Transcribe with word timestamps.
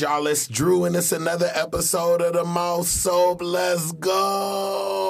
Y'all? 0.00 0.26
It's 0.26 0.46
Drew, 0.46 0.84
and 0.84 0.94
it's 0.94 1.12
another 1.12 1.50
episode 1.54 2.20
of 2.20 2.34
the 2.34 2.44
Mouth 2.44 2.86
Soap. 2.86 3.40
Let's 3.40 3.92
go. 3.92 5.05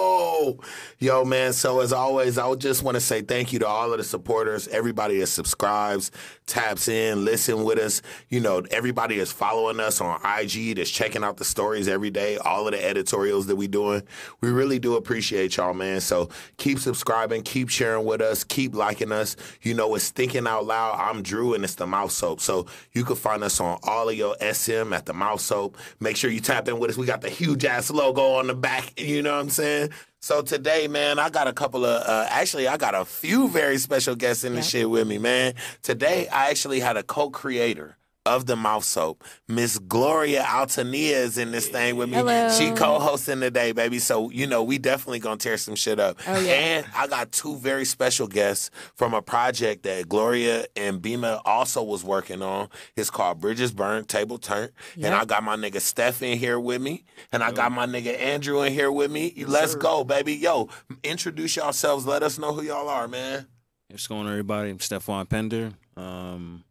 Yo, 0.99 1.25
man. 1.25 1.53
So, 1.53 1.81
as 1.81 1.93
always, 1.93 2.39
I 2.39 2.55
just 2.55 2.83
want 2.83 2.95
to 2.97 3.01
say 3.01 3.23
thank 3.23 3.53
you 3.53 3.59
to 3.61 3.67
all 3.67 3.93
of 3.93 3.99
the 3.99 4.05
supporters, 4.05 4.69
everybody 4.69 5.19
that 5.21 5.27
subscribes, 5.27 6.11
taps 6.47 6.89
in, 6.89 7.25
listen 7.25 7.65
with 7.65 7.79
us. 7.79 8.03
You 8.29 8.41
know, 8.41 8.63
everybody 8.71 9.19
is 9.19 9.33
following 9.33 9.81
us 9.81 10.01
on 10.01 10.21
IG, 10.25 10.77
that's 10.77 10.91
checking 10.91 11.25
out 11.25 11.37
the 11.37 11.45
stories 11.45 11.89
every 11.89 12.11
day, 12.11 12.37
all 12.39 12.67
of 12.67 12.73
the 12.73 12.85
editorials 12.85 13.47
that 13.47 13.57
we 13.57 13.67
doing. 13.69 14.03
We 14.41 14.51
really 14.51 14.79
do 14.79 14.97
appreciate 14.97 15.57
y'all, 15.57 15.75
man. 15.75 16.01
So, 16.01 16.29
keep 16.57 16.79
subscribing, 16.79 17.43
keep 17.43 17.69
sharing 17.69 18.05
with 18.05 18.21
us, 18.21 18.45
keep 18.45 18.75
liking 18.75 19.13
us. 19.13 19.37
You 19.63 19.75
know, 19.75 19.95
it's 19.95 20.11
Thinking 20.11 20.47
Out 20.47 20.67
Loud. 20.67 20.99
I'm 20.99 21.23
Drew, 21.23 21.55
and 21.55 21.65
it's 21.65 21.75
the 21.75 21.87
Mouth 21.87 22.13
Soap. 22.13 22.41
So, 22.41 22.67
you 22.93 23.05
can 23.05 23.17
find 23.17 23.43
us 23.43 23.61
on 23.61 23.79
all 23.83 24.09
of 24.09 24.15
your 24.15 24.37
SM 24.41 24.93
at 24.93 25.07
the 25.07 25.13
Mouth 25.13 25.41
Soap. 25.41 25.77
Make 26.01 26.17
sure 26.17 26.31
you 26.31 26.41
tap 26.41 26.69
in 26.69 26.79
with 26.79 26.91
us. 26.91 26.97
We 26.97 27.07
got 27.07 27.21
the 27.21 27.31
huge 27.31 27.65
ass 27.65 27.91
logo 27.91 28.35
on 28.35 28.47
the 28.47 28.55
back. 28.55 28.99
You 28.99 29.23
know 29.23 29.35
what 29.35 29.41
I'm 29.41 29.51
saying? 29.51 29.91
So 30.27 30.43
today, 30.43 30.89
man, 30.89 31.21
I 31.21 31.31
got 31.31 31.47
a 31.47 31.53
couple 31.53 31.85
of, 31.85 32.03
uh, 32.03 32.27
actually, 32.29 32.67
I 32.67 32.79
got 32.79 32.97
a 32.97 33.05
few 33.05 33.49
very 33.49 33.79
special 33.79 34.17
guests 34.17 34.43
in 34.43 34.57
the 34.57 34.63
shit 34.63 34.91
with 34.91 35.07
me, 35.07 35.19
man. 35.19 35.55
Today, 35.83 36.27
I 36.27 36.51
actually 36.51 36.81
had 36.81 36.97
a 36.97 37.05
co-creator 37.05 37.97
of 38.27 38.47
the 38.47 38.57
mouth 38.57 38.85
soap. 38.85 39.25
Miss 39.49 39.79
Gloria 39.79 40.43
Altonnia 40.43 41.13
is 41.13 41.39
in 41.39 41.53
this 41.53 41.69
thing 41.69 41.97
with 41.97 42.09
me. 42.09 42.17
Hello. 42.17 42.51
She 42.51 42.73
co-hosting 42.73 43.41
today, 43.41 43.73
baby. 43.73 43.99
So, 43.99 44.31
you 44.31 44.47
know, 44.47 44.63
we 44.63 44.79
definitely 44.79 45.21
gonna 45.21 45.37
tear 45.37 45.57
some 45.57 45.75
shit 45.75 46.01
up. 46.01 46.19
Oh, 46.27 46.41
yeah. 46.41 46.53
And 46.53 46.87
I 46.95 47.07
got 47.07 47.33
two 47.33 47.57
very 47.57 47.85
special 47.85 48.27
guests 48.27 48.71
from 48.95 49.15
a 49.15 49.23
project 49.23 49.85
that 49.85 50.09
Gloria 50.09 50.67
and 50.75 51.01
Bema 51.01 51.41
also 51.45 51.83
was 51.83 52.05
working 52.05 52.43
on. 52.43 52.69
It's 52.97 53.11
called 53.11 53.41
Bridges 53.41 53.73
Burnt, 53.73 54.09
Table 54.09 54.39
Turnt. 54.39 54.73
And 54.97 55.15
I 55.15 55.25
got 55.25 55.45
my 55.45 55.57
nigga 55.57 55.81
Steph 55.81 56.23
in 56.23 56.39
here 56.39 56.59
with 56.59 56.83
me. 56.83 57.05
And 57.33 57.43
I 57.43 57.53
got 57.53 57.73
my 57.73 57.87
nigga 57.87 58.19
Andrew 58.19 58.63
in 58.63 58.73
here 58.73 58.91
with 58.91 59.11
me. 59.11 59.45
Let's 59.47 59.75
go, 59.75 60.05
baby. 60.05 60.35
Yo, 60.35 60.69
introduce 61.03 61.57
yourselves. 61.57 62.07
Let 62.07 62.23
us 62.23 62.39
know 62.39 62.53
who 62.53 62.63
y'all 62.63 62.89
are, 62.89 63.07
man. 63.07 63.47
What's 63.89 64.09
going 64.09 64.27
on, 64.27 64.33
everybody? 64.33 64.71
I'm 64.71 64.81
Stephaun 64.81 65.27
Pender. 65.27 65.71
Um, 65.97 66.65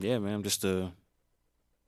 yeah, 0.00 0.18
man, 0.18 0.34
I'm 0.34 0.42
just 0.42 0.64
a 0.64 0.90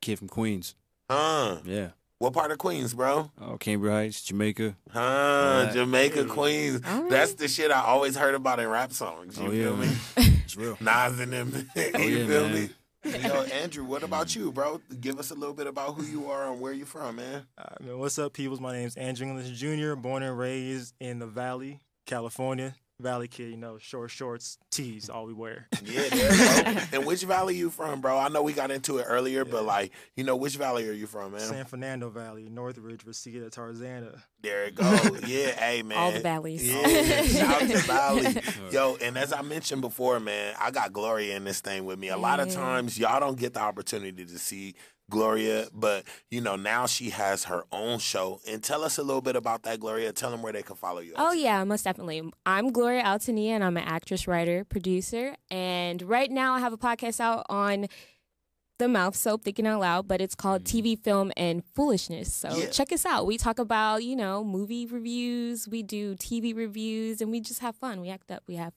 kid 0.05 0.19
from 0.19 0.29
Queens. 0.29 0.75
Huh. 1.11 1.57
Yeah. 1.65 1.89
What 2.19 2.33
part 2.33 2.51
of 2.53 2.59
Queens, 2.59 2.95
bro? 2.95 3.31
Oh, 3.41 3.57
Cambria 3.59 3.93
Heights, 3.93 4.23
Jamaica. 4.23 4.77
Huh, 4.91 5.01
Alright. 5.01 5.73
Jamaica, 5.75 6.27
Queens. 6.27 6.81
All 6.87 7.03
right. 7.03 7.11
That's 7.11 7.35
the 7.35 7.49
shit 7.49 7.71
I 7.71 7.81
always 7.83 8.17
heard 8.17 8.35
about 8.35 8.61
in 8.61 8.69
rap 8.69 8.93
songs. 8.93 9.39
You 9.39 9.47
oh, 9.47 9.51
feel 9.51 9.77
yeah, 9.79 9.91
me? 10.27 10.33
It's 10.45 10.57
real. 10.57 10.77
Nas 10.81 11.19
and 11.19 11.33
them. 11.33 11.71
Oh, 11.77 11.81
you 11.81 11.91
Oh, 11.95 11.99
yeah, 11.99 12.27
feel 12.27 12.49
man. 12.49 12.53
me? 12.55 12.69
Yo, 13.05 13.43
Andrew, 13.63 13.85
what 13.85 14.03
about 14.03 14.35
you, 14.37 14.53
bro? 14.53 14.81
Give 15.01 15.19
us 15.19 15.31
a 15.31 15.35
little 15.35 15.55
bit 15.55 15.67
about 15.67 15.95
who 15.95 16.05
you 16.05 16.31
are 16.31 16.51
and 16.51 16.61
where 16.61 16.73
you're 16.73 16.87
from, 16.87 17.17
man. 17.17 17.47
All 17.59 17.67
right, 17.71 17.89
man. 17.89 17.99
What's 17.99 18.19
up, 18.19 18.33
peoples? 18.33 18.61
My 18.61 18.73
name's 18.73 18.97
Andrew 18.97 19.27
English 19.27 19.51
Jr., 19.59 19.95
born 19.95 20.23
and 20.23 20.39
raised 20.39 20.95
in 21.01 21.19
the 21.19 21.27
Valley, 21.27 21.81
California. 22.07 22.75
Valley 23.05 23.29
kid, 23.29 23.51
you 23.51 23.57
know, 23.57 23.79
short 23.79 24.11
shorts, 24.11 24.59
tees, 24.71 25.09
all 25.09 25.27
we 25.27 25.33
wear. 25.35 25.69
Yeah, 25.85 26.09
there 26.09 26.73
you. 26.73 26.81
And 26.95 27.07
which 27.07 27.23
valley 27.23 27.55
you 27.57 27.69
from, 27.71 28.01
bro? 28.01 28.19
I 28.19 28.29
know 28.29 28.43
we 28.43 28.53
got 28.55 28.71
into 28.71 28.99
it 28.99 29.05
earlier, 29.07 29.45
but 29.45 29.65
like, 29.65 29.93
you 30.17 30.25
know, 30.25 30.35
which 30.35 30.57
valley 30.57 30.89
are 30.89 30.93
you 30.93 31.07
from, 31.07 31.33
man? 31.33 31.41
San 31.43 31.65
Fernando 31.67 32.09
Valley, 32.09 32.49
Northridge, 32.49 33.05
Reseda, 33.05 33.51
Tarzana. 33.51 34.19
There 34.43 34.65
it 34.65 34.75
go. 34.75 34.85
Yeah, 35.27 35.53
hey 35.53 35.83
man. 35.83 35.99
All 35.99 36.13
the 36.13 36.21
valleys. 36.21 36.67
Yeah, 36.67 37.23
shout 37.23 37.63
out 37.63 37.69
to 37.71 37.79
Valley. 37.79 38.43
Yo, 38.71 38.97
and 39.01 39.17
as 39.17 39.33
I 39.33 39.43
mentioned 39.43 39.81
before, 39.83 40.19
man, 40.21 40.55
I 40.59 40.71
got 40.71 40.93
Gloria 40.93 41.37
in 41.37 41.45
this 41.45 41.61
thing 41.61 41.85
with 41.85 41.99
me. 41.99 42.09
A 42.09 42.17
lot 42.17 42.41
of 42.41 42.51
times 42.51 42.99
y'all 42.99 43.21
don't 43.21 43.39
get 43.39 43.55
the 43.55 43.61
opportunity 43.61 44.25
to 44.25 44.39
see 44.39 44.75
Gloria, 45.11 45.69
but 45.73 46.05
you 46.31 46.41
know, 46.41 46.57
now 46.57 46.87
she 46.87 47.11
has 47.11 47.45
her 47.45 47.65
own 47.73 47.99
show. 47.99 48.41
And 48.49 48.63
tell 48.63 48.83
us 48.85 48.99
a 48.99 49.03
little 49.03 49.23
bit 49.23 49.37
about 49.37 49.63
that, 49.65 49.81
Gloria. 49.81 50.13
Tell 50.13 50.31
them 50.31 50.43
where 50.43 50.53
they 50.53 50.63
can 50.63 50.77
follow 50.77 51.01
you. 51.01 51.13
Oh 51.17 51.33
yeah, 51.33 51.63
most 51.65 51.85
definitely. 51.85 52.23
I'm 52.47 52.73
Gloria 52.73 53.03
Altonnia, 53.03 53.51
and 53.51 53.65
I'm 53.65 53.77
an 53.77 53.85
actress, 53.85 54.27
writer, 54.27 54.65
producer. 54.65 55.37
And 55.51 56.03
right 56.03 56.31
now, 56.31 56.55
I 56.55 56.61
have 56.61 56.73
a 56.73 56.79
podcast 56.79 57.21
out 57.21 57.45
on 57.49 57.87
the 58.79 58.89
Mouth 58.89 59.15
Soap, 59.15 59.45
Thinking 59.45 59.67
Out 59.67 59.81
Loud, 59.81 60.09
but 60.09 60.21
it's 60.21 60.35
called 60.35 60.65
mm-hmm. 60.65 60.79
TV, 60.79 60.99
Film, 60.99 61.31
and 61.37 61.63
Foolishness. 61.75 62.33
So 62.33 62.57
Yeah. 62.57 62.67
check 62.67 62.91
us 62.93 63.07
out. 63.07 63.27
We 63.27 63.39
talk 63.39 63.59
about 63.59 64.03
you 64.05 64.17
know 64.17 64.43
movie 64.43 64.87
reviews, 64.87 65.69
we 65.69 65.83
do 65.83 66.15
TV 66.17 66.55
reviews, 66.55 67.21
and 67.21 67.31
we 67.31 67.41
just 67.41 67.61
have 67.61 67.77
fun. 67.77 68.01
We 68.01 68.11
act 68.11 68.31
up. 68.31 68.43
We 68.47 68.57
have 68.57 68.73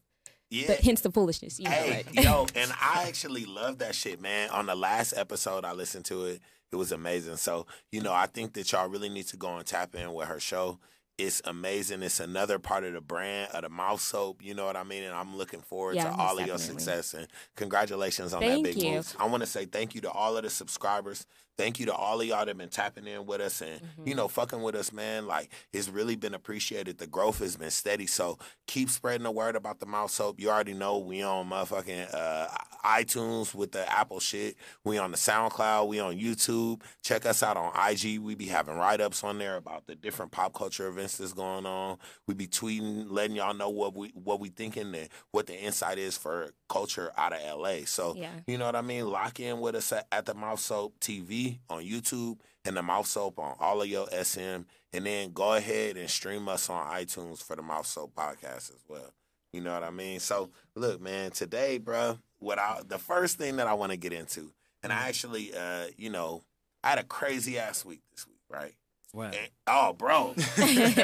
Yeah. 0.49 0.67
the 0.67 0.73
hence 0.75 1.01
the 1.01 1.11
foolishness. 1.11 1.59
You 1.59 1.65
know, 1.65 1.71
Hey, 1.71 2.03
right? 2.13 2.23
yo, 2.23 2.45
and 2.55 2.71
I 2.81 3.05
actually 3.07 3.45
love 3.45 3.79
that 3.79 3.95
shit, 3.95 4.21
man. 4.21 4.49
On 4.51 4.65
the 4.65 4.75
last 4.75 5.13
episode, 5.17 5.65
I 5.65 5.73
listened 5.73 6.05
to 6.05 6.25
it. 6.25 6.41
It 6.71 6.75
was 6.75 6.91
amazing. 6.91 7.37
So, 7.37 7.65
you 7.91 8.01
know, 8.01 8.13
I 8.13 8.25
think 8.27 8.53
that 8.53 8.71
y'all 8.71 8.89
really 8.89 9.09
need 9.09 9.27
to 9.27 9.37
go 9.37 9.55
and 9.57 9.65
tap 9.65 9.95
in 9.95 10.13
with 10.13 10.27
her 10.27 10.39
show. 10.39 10.79
It's 11.17 11.41
amazing. 11.45 12.03
It's 12.03 12.19
another 12.19 12.59
part 12.59 12.83
of 12.83 12.93
the 12.93 13.01
brand 13.01 13.49
of 13.53 13.63
the 13.63 13.69
mouth 13.69 13.99
soap. 14.01 14.41
You 14.43 14.53
know 14.53 14.65
what 14.65 14.75
I 14.75 14.83
mean? 14.83 15.03
And 15.03 15.13
I'm 15.15 15.35
looking 15.35 15.61
forward 15.61 15.95
Yeah, 15.95 16.11
to 16.11 16.15
all 16.15 16.37
of 16.37 16.45
your 16.45 16.59
success 16.59 17.13
and 17.13 17.27
congratulations 17.55 18.33
on 18.33 18.41
Thank 18.41 18.65
that 18.65 18.75
big 18.75 18.83
you. 18.83 18.91
move. 18.91 19.15
I 19.19 19.25
want 19.27 19.41
to 19.41 19.47
say 19.47 19.65
thank 19.65 19.95
you 19.95 20.01
to 20.01 20.11
all 20.11 20.37
of 20.37 20.43
the 20.43 20.49
subscribers. 20.49 21.25
Thank 21.57 21.79
you 21.79 21.87
to 21.87 21.93
all 21.93 22.21
of 22.21 22.27
y'all 22.27 22.45
that 22.45 22.55
been 22.55 22.69
tapping 22.69 23.07
in 23.07 23.25
with 23.25 23.41
us 23.41 23.61
and 23.61 23.81
Mm-hmm. 23.81 24.07
you 24.07 24.15
know 24.15 24.27
fucking 24.27 24.61
with 24.61 24.75
us, 24.75 24.91
man. 24.93 25.25
Like 25.27 25.49
it's 25.73 25.89
really 25.89 26.15
been 26.15 26.33
appreciated. 26.35 26.97
The 26.99 27.07
growth 27.07 27.39
has 27.39 27.55
been 27.55 27.71
steady. 27.71 28.05
So 28.05 28.37
keep 28.67 28.89
spreading 28.89 29.23
the 29.23 29.31
word 29.31 29.55
about 29.55 29.79
the 29.79 29.85
mouth 29.87 30.11
soap. 30.11 30.39
You 30.39 30.49
already 30.49 30.73
know 30.73 30.99
we 30.99 31.23
on 31.23 31.49
motherfucking 31.49 32.13
uh, 32.13 32.47
iTunes 32.85 33.55
with 33.55 33.71
the 33.71 33.91
Apple 33.91 34.19
shit. 34.19 34.55
We 34.83 34.97
on 34.99 35.11
the 35.11 35.17
SoundCloud. 35.17 35.87
We 35.87 35.99
on 35.99 36.17
YouTube. 36.17 36.81
Check 37.03 37.25
us 37.25 37.41
out 37.41 37.57
on 37.57 37.71
IG. 37.89 38.19
We 38.19 38.35
be 38.35 38.45
having 38.45 38.75
write 38.77 39.01
ups 39.01 39.23
on 39.23 39.37
there 39.39 39.55
about 39.57 39.87
the 39.87 39.95
different 39.95 40.31
pop 40.31 40.53
culture 40.53 40.87
events 40.87 41.17
that's 41.17 41.33
going 41.33 41.65
on. 41.65 41.97
We 42.27 42.33
be 42.35 42.47
tweeting, 42.47 43.07
letting 43.09 43.35
y'all 43.35 43.53
know 43.55 43.69
what 43.69 43.95
we 43.95 44.09
what 44.09 44.39
we 44.39 44.49
thinking 44.49 44.93
and 44.93 45.09
what 45.31 45.47
the 45.47 45.57
insight 45.59 45.97
is 45.97 46.17
for 46.17 46.51
culture 46.69 47.11
out 47.17 47.33
of 47.33 47.39
LA. 47.59 47.85
So 47.85 48.13
Yeah. 48.15 48.29
you 48.45 48.57
know 48.57 48.65
what 48.65 48.75
I 48.75 48.81
mean? 48.81 49.07
Lock 49.09 49.39
in 49.39 49.59
with 49.59 49.75
us 49.75 49.91
at, 49.91 50.05
at 50.11 50.25
the 50.25 50.33
Mouth 50.35 50.59
Soap 50.59 50.99
TV 50.99 51.46
on 51.69 51.83
YouTube 51.83 52.37
and 52.65 52.75
the 52.75 52.83
Mouth 52.83 53.07
Soap 53.07 53.39
on 53.39 53.55
all 53.59 53.81
of 53.81 53.87
your 53.87 54.07
SM. 54.07 54.61
And 54.93 55.05
then 55.05 55.31
go 55.33 55.53
ahead 55.53 55.97
and 55.97 56.09
stream 56.09 56.47
us 56.47 56.69
on 56.69 56.85
iTunes 56.87 57.43
for 57.43 57.55
the 57.55 57.61
Mouth 57.61 57.85
Soap 57.85 58.15
podcast 58.15 58.71
as 58.71 58.83
well. 58.87 59.13
You 59.53 59.61
know 59.61 59.73
what 59.73 59.83
I 59.83 59.89
mean? 59.89 60.19
So 60.19 60.49
look, 60.75 61.01
man, 61.01 61.31
today, 61.31 61.77
bro, 61.77 62.19
what 62.39 62.59
I 62.59 62.81
the 62.87 62.99
first 62.99 63.37
thing 63.37 63.57
that 63.57 63.67
I 63.67 63.73
want 63.73 63.91
to 63.91 63.97
get 63.97 64.13
into, 64.13 64.51
and 64.83 64.91
I 64.91 65.07
actually 65.07 65.53
uh, 65.55 65.85
you 65.97 66.09
know, 66.09 66.43
I 66.83 66.89
had 66.89 66.99
a 66.99 67.03
crazy 67.03 67.57
ass 67.57 67.83
week 67.85 68.01
this 68.11 68.27
week, 68.27 68.39
right? 68.49 68.73
Wow. 69.13 69.25
And- 69.25 69.49
oh, 69.67 69.93
bro. 69.93 70.33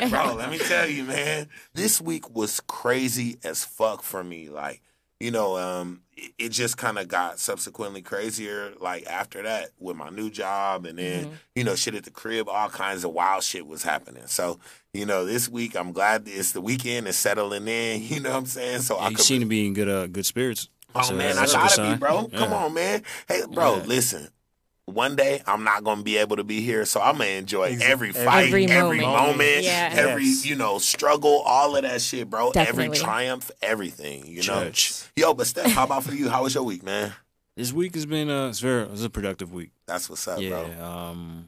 bro, 0.09 0.35
let 0.35 0.51
me 0.51 0.59
tell 0.59 0.87
you, 0.87 1.03
man. 1.03 1.49
This 1.73 2.01
week 2.01 2.29
was 2.29 2.59
crazy 2.59 3.37
as 3.43 3.63
fuck 3.63 4.03
for 4.03 4.23
me. 4.23 4.49
Like, 4.49 4.81
you 5.23 5.31
know, 5.31 5.57
um, 5.57 6.01
it, 6.15 6.31
it 6.37 6.49
just 6.49 6.77
kind 6.77 6.99
of 6.99 7.07
got 7.07 7.39
subsequently 7.39 8.01
crazier. 8.01 8.73
Like 8.79 9.05
after 9.07 9.41
that, 9.43 9.69
with 9.79 9.95
my 9.95 10.09
new 10.09 10.29
job, 10.29 10.85
and 10.85 10.97
then 10.99 11.25
Mm-hmm. 11.25 11.33
you 11.55 11.63
know, 11.63 11.75
shit 11.75 11.95
at 11.95 12.03
the 12.03 12.11
crib, 12.11 12.49
all 12.49 12.69
kinds 12.69 13.03
of 13.03 13.11
wild 13.11 13.43
shit 13.43 13.65
was 13.65 13.83
happening. 13.83 14.23
So, 14.27 14.59
you 14.93 15.05
know, 15.05 15.25
this 15.25 15.47
week 15.49 15.75
I'm 15.75 15.91
glad 15.93 16.23
it's 16.27 16.51
the 16.51 16.61
weekend 16.61 17.07
is 17.07 17.17
settling 17.17 17.67
in. 17.67 18.01
You 18.11 18.19
know 18.19 18.31
what 18.31 18.37
I'm 18.39 18.45
saying? 18.45 18.81
So 18.81 18.97
Yeah, 18.97 19.05
I 19.05 19.09
you 19.09 19.15
could 19.15 19.25
seem 19.25 19.39
to 19.41 19.47
be 19.47 19.65
in 19.65 19.73
good 19.73 19.89
uh, 19.89 20.07
good 20.07 20.25
spirits. 20.25 20.69
Oh 20.95 21.01
So 21.03 21.15
man, 21.15 21.37
I 21.37 21.41
that's 21.41 21.53
a 21.53 21.57
good 21.57 21.61
gotta 21.63 21.81
be, 21.81 21.87
sign. 21.89 21.99
bro. 21.99 22.27
Come 22.27 22.53
on, 22.53 22.73
man. 22.73 23.01
Hey, 23.27 23.41
bro, 23.51 23.77
Yeah. 23.77 23.83
listen. 23.83 24.27
One 24.85 25.15
day 25.15 25.41
I'm 25.47 25.63
not 25.63 25.83
gonna 25.85 26.03
be 26.03 26.17
able 26.17 26.35
to 26.35 26.43
be 26.43 26.59
here, 26.59 26.83
so 26.85 26.99
I'm 27.01 27.17
gonna 27.17 27.29
enjoy 27.31 27.63
Ex- 27.71 27.81
every 27.83 28.09
every 28.09 28.11
fight, 28.25 28.47
every, 28.47 28.67
moment. 28.67 29.01
moment, 29.01 29.63
Yeah. 29.63 29.89
every 29.93 30.25
Yes. 30.25 30.45
you 30.45 30.55
know 30.55 30.77
struggle, 30.77 31.39
all 31.45 31.75
of 31.77 31.83
that 31.83 32.01
shit, 32.01 32.29
bro. 32.29 32.51
Every 32.51 32.89
triumph, 32.89 33.49
everything. 33.61 34.27
You 34.27 34.43
know. 34.43 34.71
Yo, 35.15 35.33
but 35.33 35.47
Steph, 35.47 35.71
how 35.71 35.85
about 35.85 36.03
for 36.03 36.13
you? 36.13 36.29
How 36.29 36.43
was 36.43 36.53
your 36.53 36.63
week, 36.63 36.83
man? 36.83 37.13
This 37.55 37.71
week 37.71 37.95
has 37.95 38.05
been 38.05 38.29
uh, 38.29 38.49
it's 38.49 38.59
very 38.59 38.83
it's 38.89 39.03
a 39.03 39.09
productive 39.09 39.53
week. 39.53 39.71
That's 39.85 40.09
what's 40.09 40.27
up, 40.27 40.41
yeah. 40.41 40.49
bro. 40.49 40.83
Um, 40.85 41.47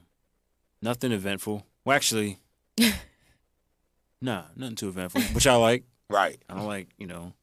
nothing 0.82 1.12
eventful. 1.12 1.66
Well, 1.84 1.96
actually, 1.96 2.40
nah, 4.22 4.44
nothing 4.56 4.76
too 4.76 4.88
eventful. 4.90 5.22
Which 5.34 5.48
I 5.48 5.56
like. 5.56 5.84
Right, 6.10 6.38
I 6.50 6.54
don't 6.54 6.68
like 6.68 6.88
you 6.98 7.08
know 7.08 7.34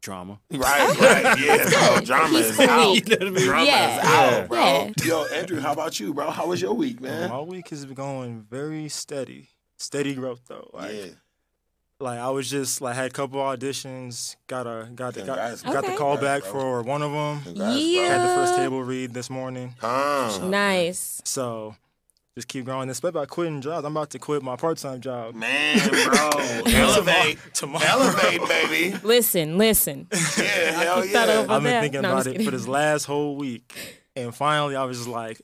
drama. 0.00 0.38
right, 0.52 0.98
right. 1.00 1.38
Yeah, 1.38 1.56
bro. 1.68 1.94
good. 1.96 2.04
Drama 2.04 2.38
is 2.38 2.46
Peaceful 2.56 2.70
out. 2.70 2.94
You 2.94 3.00
know 3.02 3.16
what 3.16 3.22
I 3.26 3.30
mean? 3.30 3.44
Drama 3.46 3.64
Yeah. 3.66 3.98
is 3.98 4.04
out, 4.04 4.30
Yeah. 4.32 4.46
bro. 4.46 4.58
Yeah. 4.58 4.90
Yo, 5.04 5.24
Andrew, 5.26 5.60
how 5.60 5.72
about 5.72 6.00
you, 6.00 6.14
bro? 6.14 6.30
How 6.30 6.46
was 6.46 6.60
your 6.62 6.74
week, 6.74 7.00
man? 7.00 7.30
My 7.30 7.40
week 7.40 7.68
has 7.70 7.84
been 7.84 7.94
going 7.94 8.46
very 8.48 8.88
steady. 8.88 9.48
Steady 9.76 10.14
growth 10.14 10.40
though. 10.48 10.70
Like, 10.72 10.92
yeah. 10.92 11.04
like 12.00 12.18
I 12.18 12.30
was 12.30 12.48
just 12.50 12.80
like 12.80 12.94
had 12.96 13.06
a 13.06 13.10
couple 13.10 13.40
auditions, 13.40 14.34
got 14.46 14.66
a 14.66 14.88
got 14.94 15.14
the 15.14 15.20
got, 15.22 15.36
Congrats, 15.38 15.62
got 15.62 15.84
the 15.86 15.92
call 15.96 16.16
back 16.16 16.42
Congrats, 16.42 16.46
for 16.48 16.82
one 16.82 17.02
of 17.02 17.12
them. 17.12 17.42
Congrats, 17.42 17.76
Yeah. 17.80 18.08
Had 18.18 18.28
the 18.28 18.34
first 18.34 18.56
table 18.56 18.82
read 18.82 19.14
this 19.14 19.30
morning. 19.30 19.74
Huh. 19.80 20.38
Nice. 20.48 21.20
So 21.24 21.76
just 22.38 22.48
keep 22.48 22.64
growing. 22.64 22.88
Especially 22.88 23.10
about 23.10 23.28
quitting 23.28 23.60
jobs. 23.60 23.84
I'm 23.84 23.96
about 23.96 24.10
to 24.10 24.18
quit 24.18 24.42
my 24.42 24.56
part 24.56 24.78
time 24.78 25.00
job. 25.00 25.34
Man, 25.34 25.78
bro. 25.88 26.30
Elevate. 26.66 27.38
Tomorrow. 27.52 27.84
Elevate, 27.86 28.40
baby. 28.48 28.96
Listen, 29.02 29.58
listen. 29.58 30.06
Yeah, 30.12 30.44
hell 30.44 31.04
yeah. 31.04 31.20
I've 31.48 31.48
been 31.48 31.64
there. 31.64 31.80
thinking 31.82 32.02
No, 32.02 32.12
about 32.12 32.26
it 32.26 32.32
kidding. 32.32 32.44
for 32.46 32.50
this 32.52 32.68
last 32.68 33.04
whole 33.04 33.36
week. 33.36 33.74
And 34.16 34.34
finally, 34.34 34.76
I 34.76 34.84
was 34.84 34.98
just 34.98 35.08
like, 35.08 35.40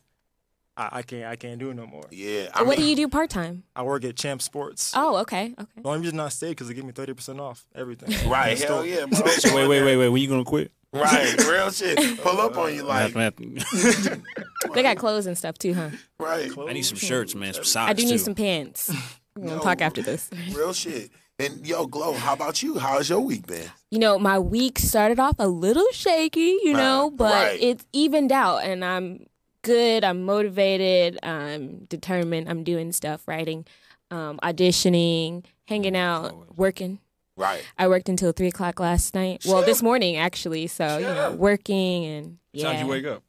I, 0.76 0.88
I 0.92 1.02
can't, 1.02 1.26
I 1.26 1.36
can't 1.36 1.58
do 1.60 1.70
it 1.70 1.74
no 1.74 1.86
more. 1.86 2.04
Yeah. 2.10 2.48
I 2.54 2.60
So 2.60 2.64
what 2.64 2.76
do 2.76 2.84
you 2.84 2.96
do 2.96 3.08
part 3.08 3.30
time? 3.30 3.62
I 3.76 3.82
work 3.82 4.04
at 4.04 4.16
Champ 4.16 4.42
Sports. 4.42 4.92
Oh, 4.96 5.16
okay, 5.18 5.54
okay. 5.58 5.80
The 5.82 5.88
only 5.88 6.00
reason 6.00 6.18
I 6.20 6.28
stay 6.30 6.48
because 6.50 6.66
they 6.68 6.74
give 6.74 6.84
me 6.84 6.92
thirty 6.92 7.14
percent 7.14 7.38
off 7.40 7.64
everything. 7.74 8.28
Right, 8.28 8.58
hell 8.58 8.82
store. 8.82 8.86
yeah, 8.86 9.06
bro. 9.06 9.20
Wait, 9.54 9.68
wait, 9.68 9.82
wait, 9.84 9.96
wait. 9.96 10.08
When 10.08 10.20
you 10.20 10.28
gonna 10.28 10.42
quit? 10.44 10.72
Right, 10.94 11.36
real 11.48 11.70
shit. 11.70 12.20
Pull 12.20 12.40
up 12.40 12.56
on 12.56 12.74
you 12.74 12.84
like, 12.84 13.16
I 13.16 13.30
They 14.74 14.82
got 14.82 14.96
clothes 14.96 15.26
and 15.26 15.36
stuff 15.36 15.58
too, 15.58 15.74
huh? 15.74 15.90
right, 16.20 16.50
I 16.56 16.72
need 16.72 16.82
some 16.82 16.98
shirts, 16.98 17.34
man. 17.34 17.52
Some 17.52 17.64
socks 17.64 17.90
I 17.90 17.92
do 17.94 18.04
need 18.04 18.12
too. 18.12 18.18
some 18.18 18.34
pants. 18.34 18.92
We're 19.36 19.48
gonna 19.48 19.56
Yo. 19.56 19.62
talk 19.62 19.80
after 19.80 20.02
this. 20.02 20.30
real 20.52 20.72
shit. 20.72 21.10
And 21.40 21.66
yo, 21.66 21.86
Glow, 21.86 22.12
how 22.12 22.34
about 22.34 22.62
you? 22.62 22.78
How's 22.78 23.08
your 23.10 23.18
week 23.18 23.48
been? 23.48 23.68
You 23.90 23.98
know, 23.98 24.20
my 24.20 24.38
week 24.38 24.78
started 24.78 25.18
off 25.18 25.34
a 25.40 25.48
little 25.48 25.88
shaky, 25.90 26.56
you 26.62 26.72
know, 26.72 27.10
but 27.12 27.32
right. 27.32 27.58
it's 27.60 27.84
evened 27.92 28.30
out 28.30 28.58
and 28.58 28.84
I'm 28.84 29.26
good, 29.62 30.04
I'm 30.04 30.22
motivated, 30.22 31.18
I'm 31.24 31.86
determined, 31.86 32.48
I'm 32.48 32.62
doing 32.62 32.92
stuff, 32.92 33.26
writing, 33.26 33.66
um, 34.12 34.38
auditioning, 34.44 35.44
hanging 35.66 35.96
out, 35.96 36.56
working. 36.56 37.00
Right. 37.36 37.64
I 37.78 37.88
worked 37.88 38.08
until 38.08 38.32
three 38.32 38.48
o'clock 38.48 38.78
last 38.80 39.14
night. 39.14 39.44
Well, 39.46 39.62
this 39.62 39.82
morning 39.82 40.16
actually. 40.16 40.66
So 40.68 40.98
you 40.98 41.04
know, 41.06 41.32
working 41.32 42.04
and 42.04 42.38
yeah. 42.52 42.72
Time 42.72 42.84
you 42.84 42.90
wake 42.90 43.04
up. 43.06 43.22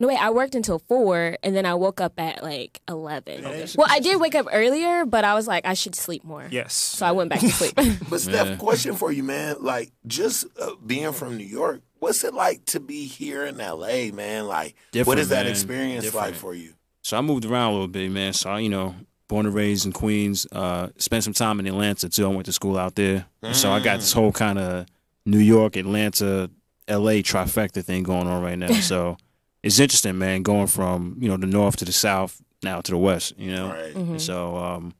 No 0.00 0.06
wait, 0.06 0.16
I 0.22 0.30
worked 0.30 0.54
until 0.54 0.78
four, 0.78 1.36
and 1.42 1.56
then 1.56 1.66
I 1.66 1.74
woke 1.74 2.00
up 2.00 2.20
at 2.20 2.40
like 2.40 2.80
eleven. 2.88 3.44
Okay. 3.44 3.66
Well, 3.76 3.88
I 3.90 3.98
did 3.98 4.20
wake 4.20 4.36
up 4.36 4.46
earlier, 4.52 5.04
but 5.04 5.24
I 5.24 5.34
was 5.34 5.48
like, 5.48 5.66
I 5.66 5.74
should 5.74 5.96
sleep 5.96 6.22
more. 6.22 6.46
Yes. 6.52 6.72
So 6.72 7.04
I 7.04 7.10
went 7.10 7.30
back 7.30 7.40
to 7.40 7.50
sleep. 7.50 7.74
But 8.08 8.20
Steph, 8.20 8.46
Yeah. 8.46 8.56
question 8.56 8.94
for 8.94 9.10
you, 9.10 9.24
man. 9.24 9.56
Like, 9.60 9.90
just 10.06 10.46
uh, 10.60 10.70
being 10.86 11.12
from 11.12 11.36
New 11.36 11.44
York, 11.46 11.80
what's 11.98 12.22
it 12.22 12.32
like 12.32 12.64
to 12.66 12.78
be 12.80 13.06
here 13.06 13.44
in 13.44 13.58
LA, 13.58 14.12
man? 14.14 14.46
Like, 14.46 14.76
what 14.76 14.92
Different, 14.92 15.20
is 15.20 15.28
that 15.30 15.42
man. 15.46 15.50
experience 15.50 16.14
like 16.14 16.34
for 16.34 16.54
you? 16.54 16.74
So 17.02 17.18
I 17.18 17.20
moved 17.20 17.44
around 17.44 17.70
a 17.70 17.72
little 17.72 17.88
bit, 17.88 18.08
man. 18.12 18.34
So 18.34 18.50
I, 18.50 18.60
you 18.60 18.68
know, 18.68 18.94
born 19.28 19.46
and 19.46 19.54
raised 19.54 19.86
in 19.86 19.92
Queens. 19.92 20.46
Uh, 20.50 20.88
spent 20.96 21.22
some 21.24 21.32
time 21.34 21.60
in 21.60 21.66
Atlanta 21.66 22.08
too. 22.08 22.24
I 22.24 22.28
went 22.28 22.46
to 22.46 22.52
school 22.52 22.76
out 22.78 22.94
there, 22.94 23.26
so 23.52 23.70
I 23.70 23.80
got 23.80 24.00
this 24.00 24.12
whole 24.12 24.32
kind 24.32 24.58
of 24.58 24.86
New 25.26 25.38
York, 25.38 25.76
Atlanta, 25.76 26.50
L.A. 26.88 27.22
trifecta 27.22 27.84
thing 27.84 28.02
going 28.02 28.26
on 28.26 28.42
right 28.42 28.58
now. 28.58 28.72
so 28.80 29.16
it's 29.62 29.78
interesting, 29.78 30.18
man. 30.18 30.42
Going 30.42 30.66
from 30.66 31.16
you 31.20 31.28
know 31.28 31.36
the 31.36 31.46
north 31.46 31.76
to 31.76 31.84
the 31.84 31.92
south, 31.92 32.40
now 32.62 32.80
to 32.80 32.90
the 32.92 32.98
west. 32.98 33.34
You 33.38 33.52
know, 33.52 33.68
Right. 33.70 33.94
Mhm. 33.94 34.20
So 34.20 34.56
um, 34.56 34.94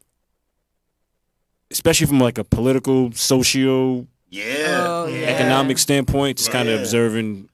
especially 1.70 2.06
from 2.06 2.20
like 2.20 2.38
a 2.38 2.44
political, 2.44 3.12
socio 3.12 4.06
Yeah. 4.30 4.84
Oh, 4.86 5.06
yeah. 5.06 5.26
economic 5.28 5.78
standpoint, 5.78 6.38
just 6.38 6.50
kind 6.50 6.68
Yeah. 6.68 6.74
of 6.76 6.80
observing 6.80 7.48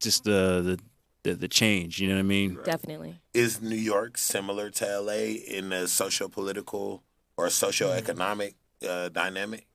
just 0.00 0.24
the, 0.24 0.62
the 0.62 0.78
the 1.24 1.34
the 1.34 1.48
change. 1.48 2.00
You 2.00 2.08
know 2.08 2.14
what 2.14 2.20
I 2.20 2.22
mean? 2.22 2.58
Definitely. 2.64 3.20
Is 3.34 3.60
New 3.60 3.74
York 3.76 4.16
similar 4.16 4.70
to 4.70 5.00
LA 5.00 5.34
in 5.58 5.70
the 5.70 5.88
socio 5.88 6.28
political 6.28 7.02
or 7.36 7.50
socio 7.50 7.90
economic 7.90 8.54
uh, 8.88 9.08
dynamic? 9.08 9.66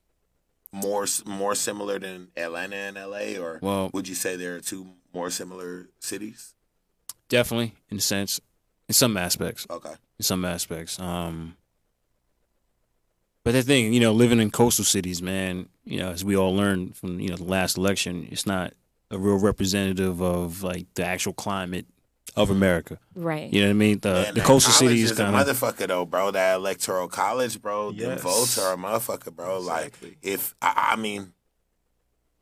More 0.72 1.06
more 1.26 1.56
similar 1.56 2.00
than 2.00 2.28
Atlanta 2.38 2.76
and 2.78 2.96
LA, 2.96 3.42
or 3.44 3.60
Well, 3.62 3.90
would 3.92 4.08
you 4.08 4.16
say 4.16 4.36
there 4.38 4.56
are 4.56 4.62
two 4.62 4.94
more 5.14 5.30
similar 5.30 5.90
cities? 6.00 6.54
definitely 7.28 7.76
in 7.92 7.98
a 7.98 8.02
sense, 8.02 8.40
in 8.88 8.94
some 8.94 9.16
aspects. 9.18 9.68
Okay. 9.70 9.94
in 10.18 10.24
some 10.24 10.44
aspects. 10.46 11.00
Um, 11.00 11.56
but 13.44 13.54
the 13.54 13.62
thing, 13.64 13.94
you 13.94 14.00
know, 14.00 14.12
living 14.12 14.40
in 14.40 14.50
coastal 14.52 14.84
cities, 14.86 15.22
man, 15.22 15.70
you 15.86 16.00
know, 16.00 16.10
as 16.10 16.24
we 16.26 16.36
all 16.36 16.56
learned 16.56 16.96
from 16.96 17.20
you 17.20 17.30
know 17.30 17.36
the 17.38 17.44
last 17.44 17.78
election, 17.78 18.28
it's 18.32 18.46
not 18.46 18.74
a 19.12 19.18
real 19.18 19.40
representative 19.40 20.22
of 20.22 20.64
like 20.64 20.86
the 20.96 21.06
actual 21.06 21.34
climate 21.34 21.86
of 22.36 22.50
America. 22.52 23.00
Right. 23.16 23.52
You 23.52 23.62
know 23.62 23.68
what 23.68 23.72
I 23.72 23.74
mean? 23.74 24.00
The 24.00 24.14
Man, 24.14 24.34
the 24.36 24.42
coastal 24.42 24.72
college 24.72 24.92
cities 24.92 25.12
is 25.12 25.18
kind 25.18 25.36
of 25.36 25.48
motherfucker 25.48 25.88
though, 25.88 26.06
bro. 26.06 26.32
That 26.32 26.56
electoral 26.56 27.08
college, 27.08 27.62
bro. 27.62 27.92
Them 27.92 28.12
Yes. 28.12 28.22
votes 28.22 28.58
are 28.60 28.74
a 28.74 28.78
motherfucker, 28.78 29.36
bro. 29.36 29.58
Exactly. 29.58 30.10
Like 30.10 30.18
if 30.22 30.56
I, 30.62 30.92
I 30.94 30.96
mean, 30.96 31.34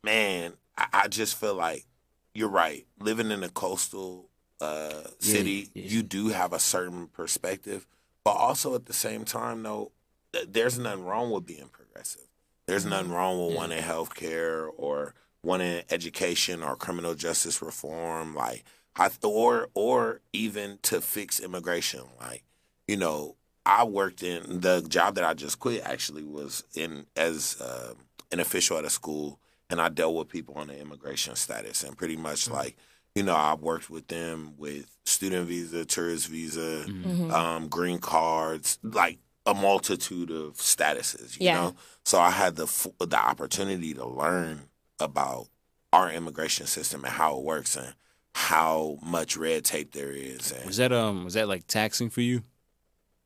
man, 0.04 0.52
I, 0.76 0.86
I 0.92 1.08
just 1.08 1.36
feel 1.38 1.54
like 1.54 1.86
you're 2.34 2.48
right. 2.48 2.86
Living 3.00 3.30
in 3.30 3.42
a 3.42 3.48
coastal 3.48 4.28
uh, 4.60 5.04
city, 5.18 5.70
yeah. 5.74 5.84
you 5.86 6.02
do 6.02 6.28
have 6.28 6.52
a 6.52 6.58
certain 6.58 7.06
perspective, 7.08 7.86
but 8.24 8.32
also 8.32 8.74
at 8.74 8.86
the 8.86 8.92
same 8.92 9.24
time, 9.24 9.62
though, 9.62 9.92
th- 10.32 10.48
there's 10.50 10.78
nothing 10.78 11.04
wrong 11.04 11.30
with 11.30 11.46
being 11.46 11.68
progressive. 11.72 12.22
There's 12.66 12.84
nothing 12.84 13.10
wrong 13.10 13.40
with 13.40 13.52
Yeah. 13.54 13.56
wanting 13.60 13.82
healthcare 13.82 14.68
or 14.76 15.14
wanting 15.42 15.82
education 15.90 16.62
or 16.62 16.76
criminal 16.76 17.14
justice 17.14 17.62
reform, 17.62 18.34
like 18.34 18.64
I 18.96 19.10
or 19.22 19.68
or 19.74 20.20
even 20.32 20.78
to 20.82 21.00
fix 21.00 21.40
immigration. 21.40 22.02
Like, 22.20 22.42
you 22.86 22.96
know, 22.96 23.36
I 23.64 23.84
worked 23.84 24.22
in 24.22 24.60
the 24.60 24.80
job 24.82 25.14
that 25.16 25.24
I 25.24 25.34
just 25.34 25.58
quit. 25.58 25.82
Actually, 25.84 26.24
was 26.24 26.64
in 26.74 27.06
as 27.16 27.60
uh, 27.60 27.94
an 28.32 28.40
official 28.40 28.78
at 28.78 28.84
a 28.84 28.90
school, 28.90 29.38
and 29.70 29.80
I 29.80 29.88
dealt 29.88 30.14
with 30.16 30.28
people 30.28 30.54
on 30.56 30.68
the 30.68 30.78
immigration 30.78 31.36
status, 31.36 31.82
and 31.82 31.96
pretty 31.96 32.16
much 32.16 32.50
like. 32.50 32.76
You 33.14 33.24
know, 33.24 33.34
I 33.34 33.54
worked 33.54 33.90
with 33.90 34.06
them 34.06 34.54
with 34.58 34.86
student 35.04 35.48
visa, 35.48 35.84
tourist 35.84 36.28
visa, 36.28 36.84
Mhm. 36.86 37.32
um, 37.32 37.66
green 37.66 37.98
cards, 37.98 38.78
like 38.84 39.18
a 39.44 39.54
multitude 39.54 40.30
of 40.30 40.54
statuses. 40.58 41.32
You 41.40 41.46
Yeah. 41.46 41.54
know, 41.54 41.76
so 42.04 42.20
I 42.20 42.30
had 42.30 42.54
the 42.54 42.64
f- 42.64 42.86
the 43.00 43.18
opportunity 43.18 43.92
to 43.94 44.06
learn 44.06 44.67
about 45.00 45.48
our 45.92 46.10
immigration 46.10 46.66
system 46.66 47.04
and 47.04 47.12
how 47.12 47.36
it 47.38 47.44
works 47.44 47.76
and 47.76 47.94
how 48.34 48.98
much 49.02 49.36
red 49.36 49.64
tape 49.64 49.92
there 49.92 50.12
is. 50.12 50.52
And 50.52 50.66
was 50.66 50.76
that 50.76 50.92
um 50.92 51.24
was 51.24 51.34
that 51.34 51.48
like 51.48 51.66
taxing 51.66 52.10
for 52.10 52.20
you 52.20 52.42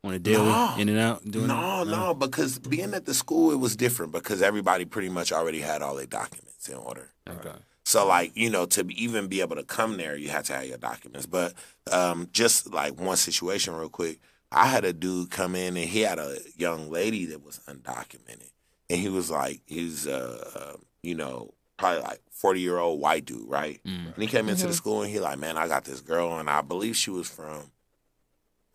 on 0.04 0.14
a 0.14 0.18
daily 0.18 0.44
No. 0.44 0.74
in 0.78 0.88
and 0.88 0.98
out 0.98 1.28
doing 1.30 1.48
no, 1.48 1.82
it? 1.82 1.88
no, 1.88 2.14
because 2.14 2.58
being 2.58 2.94
at 2.94 3.04
the 3.04 3.14
school, 3.14 3.52
it 3.52 3.56
was 3.56 3.76
different 3.76 4.12
because 4.12 4.42
everybody 4.42 4.84
pretty 4.84 5.08
much 5.08 5.32
already 5.32 5.60
had 5.60 5.82
all 5.82 5.94
their 5.96 6.06
documents 6.06 6.68
in 6.68 6.76
order. 6.76 7.10
Okay. 7.28 7.52
So 7.84 8.06
like 8.06 8.32
you 8.36 8.48
know 8.48 8.64
to 8.66 8.86
even 8.94 9.26
be 9.26 9.40
able 9.40 9.56
to 9.56 9.64
come 9.64 9.96
there, 9.96 10.16
you 10.16 10.28
had 10.28 10.44
to 10.46 10.54
have 10.54 10.64
your 10.66 10.78
documents. 10.78 11.26
But 11.26 11.54
um, 11.90 12.28
just 12.32 12.72
like 12.72 12.98
one 12.98 13.16
situation, 13.16 13.74
real 13.74 13.88
quick, 13.88 14.18
I 14.52 14.66
had 14.66 14.84
a 14.84 14.92
dude 14.92 15.30
come 15.30 15.54
in 15.56 15.76
and 15.76 15.88
he 15.88 16.00
had 16.02 16.18
a 16.20 16.38
young 16.56 16.90
lady 16.90 17.26
that 17.26 17.44
was 17.44 17.60
undocumented, 17.68 18.50
and 18.88 19.00
he 19.00 19.08
was 19.08 19.30
like, 19.30 19.60
he's 19.66 20.06
uh, 20.06 20.44
uh 20.54 20.76
you 21.02 21.16
know 21.16 21.52
probably 21.78 22.02
like 22.02 22.20
forty 22.30 22.60
year 22.60 22.78
old 22.78 23.00
white 23.00 23.24
dude, 23.24 23.48
right? 23.48 23.80
Mm. 23.84 24.14
And 24.14 24.22
he 24.22 24.26
came 24.26 24.48
into 24.48 24.66
the 24.66 24.72
Mhm. 24.72 24.76
school 24.76 25.02
and 25.02 25.10
he 25.10 25.18
like, 25.20 25.38
man, 25.38 25.56
I 25.56 25.68
got 25.68 25.84
this 25.84 26.00
girl, 26.00 26.38
and 26.38 26.48
I 26.50 26.60
believe 26.62 26.96
she 26.96 27.10
was 27.10 27.28
from 27.28 27.70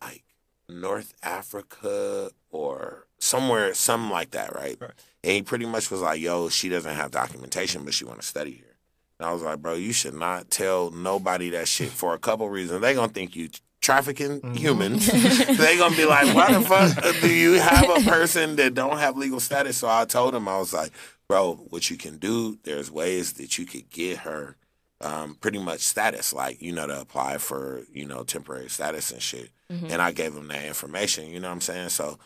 like 0.02 0.24
North 0.68 1.14
Africa 1.22 2.30
or 2.50 3.06
somewhere, 3.18 3.74
something 3.74 4.10
like 4.10 4.30
that, 4.32 4.54
right? 4.54 4.76
Right. 4.80 4.90
And 5.24 5.32
he 5.32 5.42
pretty 5.42 5.66
much 5.66 5.90
was 5.90 6.00
like, 6.00 6.20
yo, 6.20 6.48
she 6.48 6.68
doesn't 6.68 6.94
have 6.94 7.10
documentation, 7.10 7.84
but 7.84 7.94
she 7.94 8.04
want 8.04 8.20
to 8.20 8.26
study 8.26 8.52
here. 8.52 8.76
And 9.18 9.26
I 9.28 9.32
was 9.32 9.42
like, 9.42 9.60
bro, 9.60 9.74
you 9.74 9.92
should 9.92 10.14
not 10.14 10.50
tell 10.50 10.90
nobody 10.90 11.50
that 11.50 11.66
shit 11.66 11.90
for 11.90 12.14
a 12.14 12.18
couple 12.18 12.48
reasons. 12.48 12.80
They 12.80 12.94
gonna 12.94 13.12
think 13.12 13.34
you 13.34 13.48
trafficking 13.80 14.40
Mhm. 14.40 14.56
humans. 14.56 15.06
they 15.58 15.76
gonna 15.76 15.96
be 15.96 16.04
like, 16.04 16.32
why 16.34 16.52
the 16.52 16.60
fuck 16.60 17.20
do 17.20 17.32
you 17.34 17.54
have 17.54 17.88
a 17.90 18.00
person 18.08 18.56
that 18.56 18.74
don't 18.74 18.98
have 18.98 19.16
legal 19.16 19.40
status? 19.40 19.76
So 19.78 19.88
I 19.88 20.04
told 20.04 20.34
him, 20.34 20.46
I 20.46 20.58
was 20.58 20.72
like, 20.72 20.92
bro, 21.28 21.54
what 21.68 21.90
you 21.90 21.96
can 21.96 22.16
do, 22.16 22.58
there's 22.64 22.90
ways 22.90 23.34
that 23.34 23.58
you 23.58 23.66
could 23.66 23.88
get 23.90 24.18
her 24.18 24.56
um, 25.00 25.36
pretty 25.36 25.58
much 25.60 25.80
status, 25.80 26.32
like, 26.32 26.60
you 26.60 26.72
know, 26.72 26.86
to 26.88 27.00
apply 27.00 27.38
for, 27.38 27.82
you 27.92 28.04
know, 28.04 28.24
temporary 28.24 28.68
status 28.68 29.12
and 29.12 29.22
shit. 29.22 29.50
Mhm. 29.70 29.92
And 29.92 30.02
I 30.02 30.10
gave 30.10 30.34
him 30.34 30.48
that 30.48 30.64
information, 30.64 31.28
you 31.28 31.38
know 31.38 31.46
what 31.48 31.54
I'm 31.54 31.60
saying? 31.60 31.90
So 31.90 32.18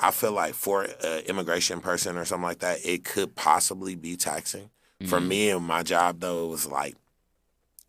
I 0.00 0.12
feel 0.12 0.30
like 0.30 0.54
for 0.54 0.84
an 0.84 1.24
immigration 1.24 1.80
person 1.80 2.16
or 2.16 2.24
something 2.24 2.44
like 2.44 2.60
that, 2.60 2.84
it 2.86 3.04
could 3.04 3.34
possibly 3.34 3.96
be 3.96 4.16
taxing. 4.16 4.70
For 5.08 5.18
Mhm. 5.18 5.26
me 5.26 5.50
and 5.50 5.66
my 5.66 5.82
job, 5.82 6.20
though, 6.20 6.44
it 6.44 6.48
was 6.50 6.66
like, 6.66 6.94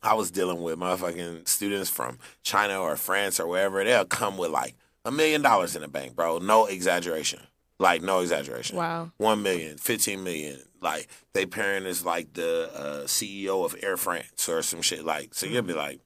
I 0.02 0.16
was 0.16 0.32
dealing 0.32 0.64
with 0.64 0.80
motherfucking 0.80 1.48
students 1.48 1.90
from 1.90 2.18
China 2.42 2.82
or 2.82 2.96
France 2.96 3.40
or 3.40 3.46
wherever. 3.46 3.84
They'll 3.84 4.06
come 4.06 4.38
with 4.38 4.50
like 4.50 4.76
a 5.04 5.12
million 5.12 5.44
dollars 5.44 5.76
in 5.76 5.84
the 5.84 5.88
bank, 5.88 6.16
bro. 6.16 6.40
No 6.40 6.66
exaggeration. 6.66 7.42
Like, 7.80 8.02
no 8.02 8.20
exaggeration. 8.22 8.78
Wow. 8.78 9.12
One 9.18 9.44
million, 9.44 9.78
fifteen 9.78 10.24
million. 10.24 10.60
Like, 10.82 11.08
they 11.34 11.46
parent 11.46 11.86
is 11.88 12.06
like 12.06 12.34
the 12.34 12.70
uh, 12.74 13.04
CEO 13.06 13.66
of 13.66 13.76
Air 13.84 13.98
France 13.98 14.48
or 14.48 14.62
some 14.62 14.82
shit. 14.82 15.04
Like, 15.04 15.34
so 15.34 15.46
you'll 15.46 15.64
be 15.64 15.74
like, 15.74 16.00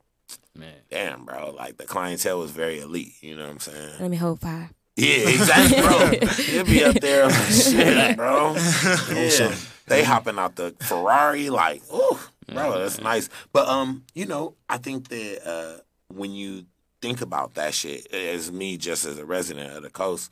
Man. 0.55 0.73
damn, 0.89 1.25
bro. 1.25 1.51
Like, 1.51 1.77
the 1.77 1.85
clientele 1.85 2.39
was 2.39 2.51
very 2.51 2.79
elite. 2.79 3.13
You 3.21 3.35
know 3.35 3.43
what 3.43 3.51
I'm 3.51 3.59
saying? 3.59 3.91
Let 3.99 4.09
me 4.09 4.17
hold 4.17 4.39
five. 4.41 4.69
Yeah, 4.95 5.29
exactly, 5.29 5.81
bro. 5.81 6.11
You'll 6.53 6.65
be 6.65 6.83
up 6.83 6.95
there 6.95 7.25
like, 7.27 7.45
shit, 7.51 8.17
bro. 8.17 8.55
Yeah. 9.09 9.55
They 9.85 10.03
hopping 10.03 10.37
out 10.37 10.55
the 10.55 10.75
Ferrari, 10.81 11.49
like, 11.49 11.81
ooh, 11.93 12.19
bro, 12.51 12.79
that's 12.79 12.99
nice. 13.01 13.29
But 13.53 13.67
um, 13.67 14.03
you 14.13 14.25
know, 14.25 14.55
I 14.67 14.77
think 14.77 15.07
that 15.07 15.47
uh 15.47 15.81
when 16.13 16.31
you 16.33 16.65
think 17.01 17.21
about 17.21 17.53
that 17.55 17.73
shit, 17.73 18.11
as 18.13 18.51
me 18.51 18.77
just 18.77 19.05
as 19.05 19.17
a 19.17 19.25
resident 19.25 19.75
of 19.75 19.83
the 19.83 19.89
coast, 19.89 20.29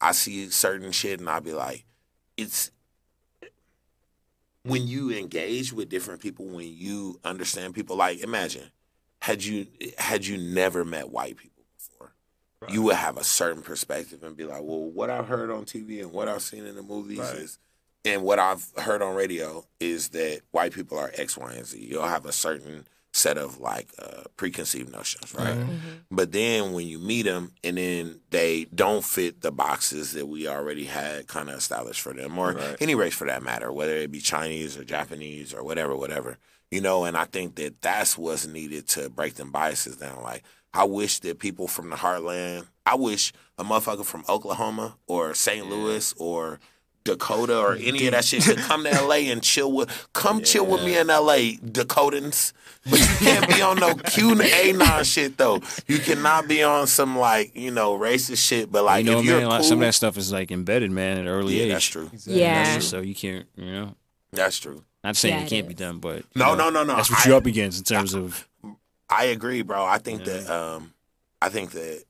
I 0.00 0.12
see 0.12 0.48
certain 0.50 0.92
shit 0.92 1.20
and 1.20 1.28
I'll 1.28 1.40
be 1.40 1.52
like, 1.52 1.84
it's 2.36 2.70
when 4.64 4.86
you 4.86 5.10
engage 5.10 5.72
with 5.72 5.88
different 5.88 6.20
people, 6.20 6.46
when 6.46 6.66
you 6.68 7.18
understand 7.24 7.74
people, 7.74 7.96
like 7.96 8.20
imagine 8.20 8.70
had 9.20 9.42
you 9.42 9.66
had 9.96 10.26
you 10.26 10.38
never 10.38 10.84
met 10.84 11.10
white 11.10 11.36
people 11.36 11.64
before, 11.76 12.12
Right. 12.60 12.72
you 12.72 12.82
would 12.82 12.96
have 12.96 13.16
a 13.16 13.24
certain 13.24 13.62
perspective 13.62 14.22
and 14.22 14.36
be 14.36 14.44
like, 14.44 14.62
well, 14.62 14.90
what 14.90 15.10
I've 15.10 15.26
heard 15.28 15.50
on 15.50 15.64
TV 15.64 16.00
and 16.00 16.12
what 16.12 16.28
I've 16.28 16.42
seen 16.42 16.66
in 16.66 16.76
the 16.76 16.82
movies 16.82 17.18
Right. 17.18 17.36
is, 17.36 17.58
and 18.04 18.22
what 18.22 18.38
I've 18.38 18.70
heard 18.76 19.02
on 19.02 19.14
radio 19.14 19.64
is 19.80 20.10
that 20.10 20.40
white 20.50 20.72
people 20.72 20.98
are 20.98 21.10
X, 21.14 21.36
Y, 21.36 21.52
and 21.52 21.66
Z. 21.66 21.78
You'll 21.84 22.06
have 22.06 22.26
a 22.26 22.32
certain 22.32 22.86
set 23.12 23.38
of 23.38 23.58
like 23.58 23.88
uh, 23.98 24.22
preconceived 24.36 24.92
notions, 24.92 25.34
right? 25.34 25.56
But 26.10 26.30
then 26.32 26.72
when 26.72 26.86
you 26.86 26.98
meet 26.98 27.22
them 27.22 27.52
and 27.64 27.76
then 27.78 28.20
they 28.30 28.66
don't 28.74 29.04
fit 29.04 29.40
the 29.40 29.50
boxes 29.50 30.12
that 30.12 30.26
we 30.26 30.46
already 30.46 30.84
had 30.84 31.26
kind 31.26 31.48
of 31.48 31.56
established 31.56 32.00
for 32.00 32.12
them, 32.12 32.38
or 32.38 32.52
Right. 32.52 32.76
any 32.80 32.94
race 32.94 33.14
for 33.14 33.26
that 33.26 33.42
matter, 33.42 33.72
whether 33.72 33.94
it 33.96 34.12
be 34.12 34.20
Chinese 34.20 34.76
or 34.76 34.84
Japanese 34.84 35.52
or 35.54 35.64
whatever, 35.64 35.96
whatever, 35.96 36.38
you 36.70 36.80
know. 36.80 37.04
And 37.04 37.16
I 37.16 37.24
think 37.24 37.56
that 37.56 37.80
that's 37.82 38.16
what's 38.16 38.46
needed 38.46 38.86
to 38.88 39.08
break 39.10 39.34
them 39.34 39.50
biases 39.50 39.96
down. 39.96 40.22
Like 40.22 40.44
I 40.72 40.84
wish 40.84 41.18
that 41.20 41.38
people 41.40 41.66
from 41.66 41.90
the 41.90 41.96
heartland, 41.96 42.66
I 42.86 42.94
wish 42.94 43.32
a 43.56 43.64
motherfucker 43.64 44.04
from 44.04 44.24
Oklahoma 44.28 44.96
or 45.06 45.34
St. 45.34 45.66
Louis 45.68 46.14
or 46.18 46.60
Dakota 47.04 47.58
or 47.58 47.74
any 47.74 48.06
of 48.06 48.12
that 48.12 48.24
shit 48.24 48.42
could 48.44 48.58
come 48.68 48.84
to 48.84 48.90
LA 48.90 49.30
and 49.32 49.42
chill 49.42 49.72
with 49.72 50.08
come 50.12 50.42
chill 50.42 50.66
with 50.66 50.84
me 50.84 50.96
in 50.98 51.06
LA, 51.06 51.56
Dakotans. 51.64 52.52
But 52.88 53.00
you 53.00 53.06
can't 53.26 53.48
be 53.48 53.60
on 53.60 53.78
no 53.78 53.94
Q 54.06 54.32
and 54.32 54.40
A 54.40 54.72
non 54.72 55.04
shit 55.04 55.36
though. 55.36 55.60
You 55.86 55.98
cannot 55.98 56.48
be 56.48 56.62
on 56.62 56.86
some 56.86 57.18
like, 57.18 57.54
you 57.56 57.70
know, 57.70 57.98
racist 57.98 58.46
shit. 58.46 58.70
But 58.72 58.84
like 58.84 59.04
you 59.04 59.12
know, 59.12 59.18
if 59.20 59.24
you're 59.24 59.40
man, 59.40 59.48
like, 59.48 59.64
some 59.64 59.78
of 59.78 59.86
that 59.86 59.94
stuff 59.94 60.16
is 60.16 60.32
like 60.32 60.50
embedded, 60.50 60.90
man, 60.90 61.18
at 61.18 61.22
an 61.22 61.28
early 61.28 61.56
yeah, 61.58 61.64
age. 61.64 61.72
that's 61.72 61.84
true. 61.86 62.10
Yeah. 62.26 62.62
That's 62.62 62.74
just- 62.76 62.90
so 62.90 63.00
you 63.00 63.14
can't, 63.14 63.46
you 63.56 63.72
know, 63.72 63.94
That's 64.32 64.58
true. 64.58 64.84
not 65.04 65.16
saying 65.16 65.34
Yeah, 65.34 65.40
it 65.42 65.46
it 65.46 65.50
can't 65.50 65.68
be 65.68 65.74
done, 65.74 65.98
but 65.98 66.24
No, 66.34 66.54
know, 66.54 66.70
no, 66.70 66.70
no, 66.70 66.84
no. 66.84 66.96
That's 66.96 67.10
what 67.10 67.26
I- 67.26 67.28
you're 67.28 67.36
up 67.38 67.46
against 67.46 67.78
in 67.78 67.84
terms 67.84 68.14
of 68.14 68.48
I 69.10 69.24
agree, 69.24 69.62
bro. 69.62 69.84
I 69.84 69.98
think 69.98 70.24
that 70.24 70.48
um 70.48 70.92
I 71.42 71.48
think 71.48 71.72
that 71.72 72.04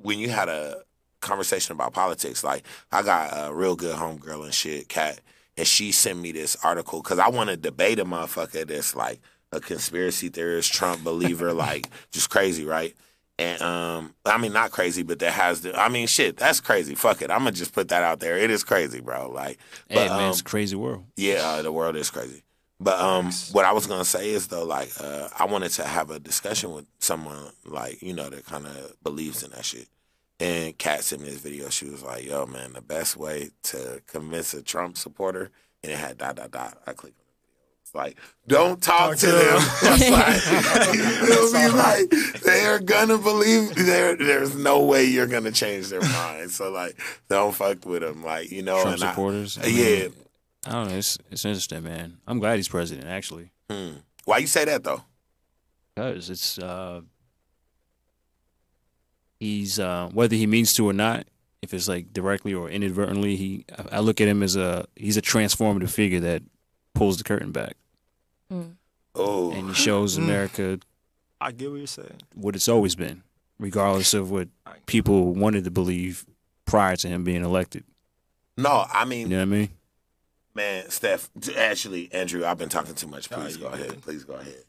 when 0.00 0.18
you 0.18 0.28
had 0.30 0.48
a 0.48 0.82
conversation 1.20 1.72
about 1.72 1.92
politics, 1.92 2.42
like 2.44 2.64
I 2.92 3.02
got 3.02 3.30
a 3.32 3.52
real 3.54 3.76
good 3.76 3.96
homegirl 3.96 4.44
and 4.44 4.54
shit, 4.54 4.88
cat, 4.88 5.20
and 5.56 5.66
she 5.66 5.92
sent 5.92 6.18
me 6.18 6.32
this 6.32 6.56
article 6.64 7.02
because 7.02 7.18
I 7.18 7.28
want 7.28 7.50
to 7.50 7.56
debate 7.56 7.98
a 7.98 8.04
motherfucker 8.04 8.66
that's 8.66 8.94
like 8.94 9.20
a 9.52 9.60
conspiracy 9.60 10.28
theorist, 10.28 10.72
Trump 10.72 11.02
believer, 11.04 11.52
like 11.54 11.86
just 12.10 12.30
crazy, 12.30 12.64
right? 12.64 12.94
And 13.38 13.62
um, 13.62 14.14
I 14.26 14.36
mean, 14.36 14.52
not 14.52 14.70
crazy, 14.70 15.02
but 15.02 15.18
that 15.20 15.32
has 15.32 15.62
the. 15.62 15.78
I 15.78 15.88
mean, 15.88 16.06
shit, 16.06 16.36
that's 16.36 16.60
crazy. 16.60 16.94
Fuck 16.94 17.22
it, 17.22 17.30
I'm 17.30 17.38
gonna 17.38 17.52
just 17.52 17.72
put 17.72 17.88
that 17.88 18.02
out 18.02 18.20
there. 18.20 18.36
It 18.36 18.50
is 18.50 18.62
crazy, 18.62 19.00
bro. 19.00 19.30
Like, 19.30 19.58
hey, 19.88 20.08
man, 20.08 20.10
um, 20.10 20.30
it's 20.30 20.40
a 20.40 20.44
crazy 20.44 20.76
world. 20.76 21.04
yeah, 21.16 21.40
uh, 21.42 21.62
the 21.62 21.72
world 21.72 21.96
is 21.96 22.10
crazy. 22.10 22.42
But 22.82 22.98
um, 22.98 23.30
what 23.52 23.64
I 23.64 23.72
was 23.72 23.86
gonna 23.86 24.04
say 24.04 24.30
is 24.30 24.48
though, 24.48 24.64
like, 24.64 24.90
uh, 25.00 25.28
I 25.38 25.46
wanted 25.46 25.70
to 25.72 25.84
have 25.84 26.10
a 26.10 26.18
discussion 26.18 26.72
with 26.72 26.86
someone 26.98 27.50
like 27.64 28.02
you 28.02 28.12
know 28.12 28.28
that 28.28 28.44
kind 28.44 28.66
of 28.66 28.94
believes 29.02 29.42
in 29.42 29.50
that 29.52 29.64
shit. 29.64 29.88
And 30.40 30.76
Kat 30.78 31.04
sent 31.04 31.20
me 31.22 31.28
this 31.28 31.40
video. 31.40 31.68
She 31.68 31.84
was 31.84 32.02
like, 32.02 32.24
"Yo, 32.24 32.46
man, 32.46 32.72
the 32.72 32.80
best 32.80 33.16
way 33.16 33.50
to 33.64 34.02
convince 34.06 34.54
a 34.54 34.62
Trump 34.62 34.96
supporter," 34.96 35.50
and 35.82 35.92
it 35.92 35.98
had 35.98 36.16
dot 36.18 36.36
dot 36.36 36.50
dot. 36.50 36.78
I 36.86 36.92
clicked 36.94 37.18
on 37.20 37.24
the 37.26 37.34
video. 37.34 37.82
It's 37.82 37.94
like, 37.94 38.16
don't 38.48 38.82
talk, 38.82 39.10
Talk 39.10 39.16
to 39.18 39.26
to 39.26 39.32
them. 39.32 39.42
them. 39.42 39.60
It's 39.82 40.10
like, 40.10 40.90
it'll 41.30 41.52
be 41.52 41.76
like 41.76 42.42
they're 42.42 42.78
gonna 42.80 43.18
believe 43.18 43.74
there. 43.74 44.16
There's 44.16 44.54
no 44.56 44.82
way 44.84 45.04
you're 45.04 45.26
gonna 45.26 45.52
change 45.52 45.88
their 45.90 46.00
mind. 46.00 46.50
So 46.50 46.70
like, 46.70 46.98
don't 47.28 47.54
fuck 47.54 47.84
with 47.84 48.00
them. 48.00 48.24
Like 48.24 48.50
you 48.50 48.62
know, 48.62 48.80
Trump 48.80 48.94
and 48.96 49.04
I- 49.04 49.10
supporters. 49.10 49.58
I 49.58 49.66
yeah. 49.66 49.84
mean, 50.04 50.12
I 50.66 50.70
don't 50.72 50.88
know. 50.88 50.94
It's 50.96 51.18
it's 51.30 51.44
interesting, 51.44 51.84
man. 51.84 52.16
I'm 52.26 52.38
glad 52.38 52.56
he's 52.56 52.68
president, 52.68 53.08
actually, 53.08 53.50
Hmm. 53.70 53.90
Why 54.24 54.38
you 54.38 54.46
say 54.46 54.64
that 54.64 54.84
though? 54.84 55.02
because 55.94 56.30
it's 56.30 56.58
uh, 56.58 57.00
he's 59.40 59.80
uh, 59.80 60.08
whether 60.12 60.36
he 60.36 60.46
means 60.46 60.72
to 60.74 60.88
or 60.88 60.92
not. 60.92 61.26
If 61.62 61.74
it's 61.74 61.88
like 61.88 62.12
directly 62.12 62.54
or 62.54 62.70
inadvertently, 62.70 63.34
he 63.36 63.64
I 63.92 63.96
I 63.96 64.00
look 64.00 64.20
at 64.20 64.28
him 64.28 64.42
as 64.42 64.54
a 64.56 64.86
he's 64.96 65.16
a 65.16 65.22
transformative 65.22 65.90
figure 65.90 66.20
that 66.20 66.42
pulls 66.94 67.18
the 67.18 67.24
curtain 67.24 67.50
back 67.52 67.76
Oh, 69.14 69.50
and 69.52 69.68
he 69.68 69.74
shows 69.74 70.16
Mm. 70.18 70.22
America 70.24 70.78
I 71.40 71.52
get 71.52 71.70
what 71.70 71.76
you're 71.78 71.86
saying. 71.86 72.20
what 72.34 72.54
it's 72.54 72.68
always 72.68 72.94
been, 72.94 73.22
regardless 73.58 74.14
of 74.14 74.30
what 74.30 74.48
people 74.86 75.34
wanted 75.34 75.64
to 75.64 75.70
believe 75.70 76.24
prior 76.64 76.96
to 76.96 77.08
him 77.08 77.24
being 77.24 77.42
elected. 77.44 77.84
no, 78.56 78.86
I 78.92 79.02
You 79.02 79.08
mean, 79.08 79.28
know 79.30 79.36
what 79.36 79.42
I 79.42 79.44
mean? 79.46 79.68
man, 80.54 80.90
Steph. 80.90 81.30
Actually, 81.56 82.12
Andrew, 82.12 82.44
I've 82.44 82.58
been 82.58 82.68
talking 82.68 82.94
too 82.94 83.06
much. 83.06 83.30
Please 83.30 83.56
you 83.56 83.62
go 83.62 83.68
ahead. 83.68 84.00
Please 84.02 84.24
go 84.24 84.34
ahead. 84.34 84.64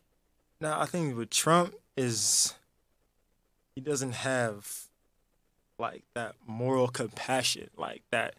Now, 0.60 0.80
I 0.80 0.86
think 0.86 1.18
with 1.18 1.30
Trump 1.30 1.74
is 1.98 2.54
he 3.84 3.90
doesn't 3.90 4.12
have 4.14 4.84
like 5.80 6.04
that 6.14 6.36
moral 6.46 6.88
compassion, 6.88 7.70
like 7.76 8.04
that, 8.12 8.36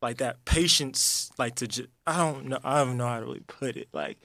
like 0.00 0.16
that 0.18 0.44
patience, 0.46 1.30
like 1.36 1.56
to 1.56 1.66
just 1.68 1.88
I 2.06 2.16
don't 2.16 2.46
know, 2.46 2.58
I 2.64 2.82
don't 2.82 2.96
know 2.96 3.06
how 3.06 3.20
to 3.20 3.26
really 3.26 3.40
put 3.46 3.76
it. 3.76 3.88
Like 3.92 4.16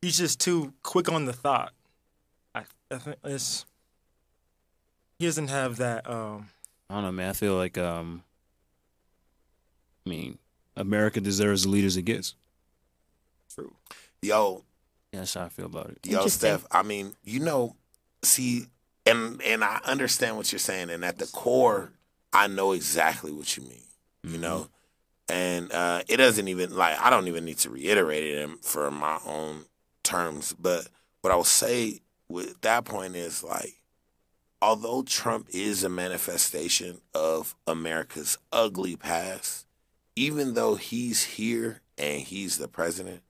he's 0.00 0.16
just 0.16 0.40
too 0.40 0.72
quick 0.82 1.10
on 1.12 1.26
the 1.26 1.34
thought. 1.34 1.72
I, 2.54 2.62
I 2.90 2.96
think 2.98 3.16
it's 3.22 3.66
he 5.18 5.26
doesn't 5.26 5.48
have 5.48 5.76
that. 5.76 6.08
um 6.08 6.48
I 6.88 6.94
don't 6.94 7.02
know, 7.02 7.12
man. 7.12 7.30
I 7.30 7.32
feel 7.32 7.56
like, 7.56 7.76
um, 7.76 8.22
I 10.06 10.08
mean, 10.10 10.38
America 10.76 11.20
deserves 11.20 11.64
the 11.64 11.68
leaders 11.68 11.96
it 11.96 12.02
gets. 12.02 12.36
True. 13.52 13.74
Yo, 14.22 14.62
That's 15.12 15.34
how 15.34 15.46
I 15.46 15.48
feel 15.48 15.66
about 15.66 15.90
it. 15.90 15.98
yo, 16.04 16.18
Interesting. 16.18 16.58
Steph. 16.58 16.66
I 16.70 16.82
mean, 16.84 17.14
you 17.24 17.40
know, 17.40 17.74
see, 18.22 18.66
and 19.06 19.40
and 19.42 19.64
I 19.64 19.80
understand 19.84 20.36
what 20.36 20.52
you're 20.52 20.58
saying, 20.58 20.90
and 20.90 21.04
at 21.04 21.18
the 21.18 21.26
core, 21.26 21.92
I 22.32 22.48
know 22.48 22.72
exactly 22.72 23.32
what 23.32 23.56
you 23.56 23.62
mean. 23.62 23.80
You 24.24 24.38
know, 24.38 24.68
and 25.28 25.70
uh, 25.72 26.02
it 26.08 26.16
doesn't 26.16 26.48
even 26.48 26.76
like 26.76 27.00
I 27.00 27.10
don't 27.10 27.28
even 27.28 27.44
need 27.44 27.58
to 27.58 27.70
reiterate 27.70 28.24
it 28.24 28.64
for 28.64 28.90
my 28.90 29.18
own 29.24 29.64
terms. 30.02 30.52
But 30.58 30.88
what 31.20 31.32
I 31.32 31.36
will 31.36 31.44
say 31.44 32.00
with 32.28 32.60
that 32.62 32.84
point 32.84 33.14
is 33.14 33.44
like, 33.44 33.74
although 34.60 35.02
Trump 35.02 35.48
is 35.52 35.84
a 35.84 35.88
manifestation 35.88 37.00
of 37.14 37.54
America's 37.68 38.36
ugly 38.52 38.96
past, 38.96 39.66
even 40.16 40.54
though 40.54 40.74
he's 40.74 41.22
here 41.22 41.82
and 41.96 42.22
he's 42.22 42.58
the 42.58 42.68
president, 42.68 43.22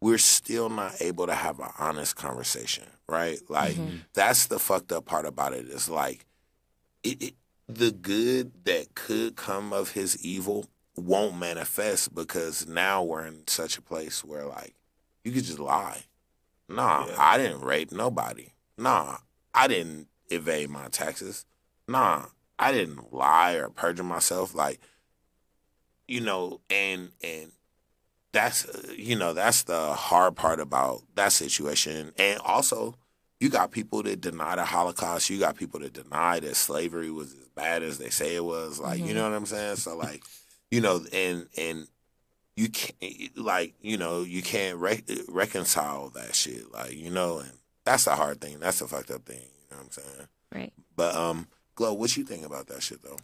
we're 0.00 0.18
still 0.18 0.68
not 0.68 0.94
able 1.00 1.26
to 1.26 1.34
have 1.34 1.60
an 1.60 1.70
honest 1.78 2.16
conversation, 2.16 2.84
right? 3.08 3.38
Like 3.48 3.74
mm-hmm. 3.74 3.96
that's 4.14 4.46
the 4.46 4.58
fucked 4.58 4.92
up 4.92 5.04
part 5.04 5.26
about 5.26 5.52
it. 5.52 5.66
Is 5.66 5.88
like 5.88 6.24
it, 7.02 7.22
it, 7.22 7.34
the 7.68 7.90
good 7.90 8.64
that 8.64 8.94
could 8.94 9.36
come 9.36 9.72
of 9.72 9.92
his 9.92 10.24
evil 10.24 10.66
won't 10.96 11.38
manifest 11.38 12.14
because 12.14 12.66
now 12.66 13.02
we're 13.02 13.26
in 13.26 13.46
such 13.46 13.78
a 13.78 13.82
place 13.82 14.24
where 14.24 14.46
like 14.46 14.74
you 15.24 15.32
could 15.32 15.44
just 15.44 15.58
lie. 15.58 16.04
Nah, 16.68 17.06
Yeah. 17.06 17.14
I 17.18 17.36
didn't 17.36 17.62
rape 17.62 17.92
nobody. 17.92 18.48
Nah, 18.78 19.18
I 19.52 19.66
didn't 19.68 20.08
evade 20.30 20.70
my 20.70 20.88
taxes. 20.88 21.44
Nah, 21.88 22.26
I 22.58 22.72
didn't 22.72 23.12
lie 23.12 23.54
or 23.54 23.68
perjure 23.70 24.04
myself. 24.04 24.54
Like, 24.54 24.80
you 26.06 26.20
know, 26.20 26.60
and 26.70 27.10
and 27.22 27.52
that's 28.32 28.64
uh, 28.66 28.92
you 28.96 29.16
know 29.16 29.34
that's 29.34 29.64
the 29.64 29.92
hard 29.92 30.36
part 30.36 30.60
about 30.60 31.02
that 31.14 31.32
situation. 31.32 32.12
And 32.18 32.38
also, 32.40 32.96
you 33.40 33.48
got 33.48 33.70
people 33.70 34.02
that 34.04 34.20
deny 34.20 34.56
the 34.56 34.64
Holocaust. 34.64 35.30
You 35.30 35.38
got 35.38 35.56
people 35.56 35.80
that 35.80 35.92
deny 35.92 36.40
that 36.40 36.56
slavery 36.56 37.10
was 37.10 37.32
as 37.32 37.48
bad 37.48 37.82
as 37.82 37.98
they 37.98 38.10
say 38.10 38.36
it 38.36 38.44
was. 38.44 38.78
Like, 38.78 39.00
you 39.00 39.14
know 39.14 39.28
what 39.28 39.36
I'm 39.36 39.46
saying? 39.46 39.76
So 39.76 39.96
like, 39.96 40.22
you 40.70 40.80
know, 40.80 41.04
and 41.12 41.46
and 41.56 41.88
you 42.56 42.68
can't 42.68 43.36
like 43.36 43.74
you 43.80 43.96
know 43.96 44.22
you 44.22 44.42
can't 44.42 44.78
re- 44.78 45.04
reconcile 45.28 46.10
that 46.10 46.34
shit. 46.34 46.70
Like 46.72 46.92
you 46.92 47.10
know, 47.10 47.38
and 47.38 47.52
that's 47.84 48.06
a 48.06 48.14
hard 48.14 48.40
thing. 48.40 48.60
That's 48.60 48.78
the 48.78 48.86
fucked 48.86 49.10
up 49.10 49.24
thing. 49.24 49.38
You 49.38 49.70
know 49.70 49.76
what 49.78 49.84
I'm 49.84 49.90
saying? 49.90 50.28
Right. 50.54 50.72
But 50.94 51.14
um, 51.14 51.48
Glow, 51.74 51.94
what 51.94 52.16
you 52.16 52.24
think 52.24 52.44
about 52.44 52.66
that 52.66 52.82
shit 52.82 53.02
though? 53.02 53.16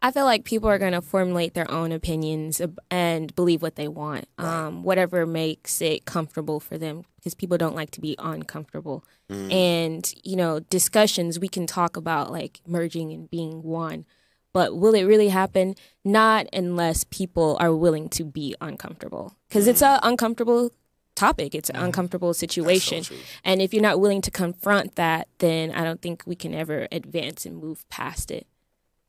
I 0.00 0.10
feel 0.10 0.24
like 0.24 0.44
people 0.44 0.68
are 0.68 0.78
going 0.78 0.92
to 0.92 1.00
formulate 1.00 1.54
their 1.54 1.68
own 1.70 1.90
opinions 1.90 2.60
and 2.90 3.34
believe 3.34 3.62
what 3.62 3.76
they 3.76 3.88
want, 3.88 4.28
um, 4.38 4.82
whatever 4.82 5.26
makes 5.26 5.80
it 5.80 6.04
comfortable 6.04 6.60
for 6.60 6.78
them, 6.78 7.04
because 7.16 7.34
people 7.34 7.56
don't 7.56 7.74
like 7.74 7.90
to 7.92 8.00
be 8.00 8.14
uncomfortable. 8.18 9.04
And, 9.30 10.12
you 10.22 10.36
know, 10.36 10.60
discussions, 10.60 11.40
we 11.40 11.48
can 11.48 11.66
talk 11.66 11.96
about 11.96 12.30
like 12.30 12.60
merging 12.66 13.12
and 13.12 13.28
being 13.28 13.62
one, 13.62 14.04
but 14.52 14.76
will 14.76 14.94
it 14.94 15.04
really 15.04 15.28
happen? 15.28 15.74
Not 16.04 16.46
unless 16.52 17.04
people 17.04 17.56
are 17.58 17.74
willing 17.74 18.08
to 18.10 18.24
be 18.24 18.54
uncomfortable, 18.60 19.34
because 19.48 19.66
it's 19.66 19.82
an 19.82 19.98
uncomfortable 20.02 20.70
topic, 21.14 21.54
it's 21.54 21.70
an 21.70 21.76
uncomfortable 21.76 22.34
situation. 22.34 23.02
true. 23.02 23.16
and 23.44 23.60
if 23.62 23.72
you're 23.72 23.82
not 23.82 24.00
willing 24.00 24.20
to 24.22 24.30
confront 24.30 24.96
that, 24.96 25.28
then 25.38 25.70
I 25.70 25.84
don't 25.84 26.00
think 26.02 26.22
we 26.26 26.36
can 26.36 26.54
ever 26.54 26.88
advance 26.92 27.46
and 27.46 27.56
move 27.56 27.88
past 27.88 28.30
it. 28.30 28.46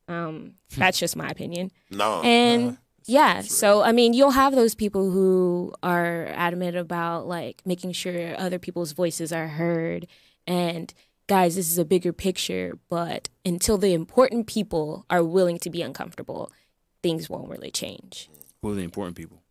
Um, 0.08 0.54
that's 0.78 1.00
just 1.00 1.16
my 1.16 1.28
opinion. 1.28 1.72
No, 1.90 2.22
And 2.22 2.78
Yeah. 3.06 3.42
So 3.42 3.82
I 3.82 3.92
mean, 3.92 4.14
you'll 4.14 4.32
have 4.32 4.56
those 4.56 4.76
people 4.76 5.12
who 5.12 5.74
are 5.82 6.28
adamant 6.34 6.78
about 6.78 7.28
like 7.28 7.62
making 7.66 7.94
sure 7.94 8.40
other 8.40 8.60
people's 8.60 8.92
voices 8.92 9.32
are 9.32 9.48
heard 9.48 10.08
and 10.48 10.94
guys, 11.28 11.56
this 11.56 11.72
is 11.72 11.78
a 11.78 11.86
bigger 11.86 12.14
picture, 12.14 12.78
but 12.90 13.30
until 13.46 13.78
the 13.78 13.94
important 13.94 14.48
people 14.48 15.06
are 15.10 15.24
willing 15.24 15.58
to 15.60 15.70
be 15.70 15.82
uncomfortable, 15.82 16.52
things 17.02 17.30
won't 17.30 17.50
really 17.50 17.72
change. 17.72 18.30
Who 18.62 18.72
are 18.72 18.76
the 18.76 18.84
important 18.84 19.18
people? 19.18 19.42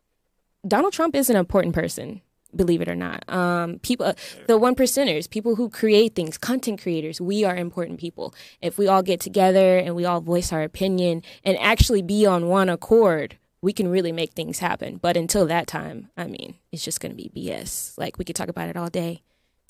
Donald 0.67 0.93
Trump 0.93 1.15
is 1.15 1.29
an 1.29 1.37
important 1.37 1.75
person, 1.75 2.23
believe 2.57 2.81
it 2.81 2.89
or 2.89 2.95
not. 2.95 3.25
Um, 3.29 3.79
people, 3.81 4.13
the 4.47 4.59
one 4.59 4.75
percenters, 4.75 5.29
people 5.29 5.57
who 5.57 5.69
create 5.69 6.15
things, 6.15 6.39
content 6.39 6.81
creators, 6.81 7.21
we 7.21 7.45
are 7.45 7.57
important 7.57 7.99
people. 7.99 8.35
If 8.61 8.79
we 8.79 8.89
all 8.89 9.03
get 9.03 9.21
together 9.21 9.79
and 9.79 9.95
we 9.95 10.05
all 10.05 10.21
voice 10.21 10.53
our 10.53 10.63
opinion 10.63 11.23
and 11.45 11.59
actually 11.59 12.03
be 12.03 12.27
on 12.27 12.49
one 12.49 12.69
accord, 12.69 13.39
we 13.63 13.73
can 13.73 13.89
really 13.89 14.13
make 14.13 14.33
things 14.35 14.59
happen. 14.59 14.99
But 15.01 15.17
until 15.17 15.47
that 15.47 15.67
time, 15.67 16.11
I 16.17 16.27
mean, 16.27 16.57
it's 16.71 16.85
just 16.85 17.01
going 17.01 17.13
to 17.13 17.17
be 17.17 17.31
BS. 17.35 17.97
Like 17.97 18.19
we 18.19 18.25
could 18.25 18.37
talk 18.37 18.49
about 18.49 18.69
it 18.69 18.77
all 18.77 18.91
day. 18.91 19.23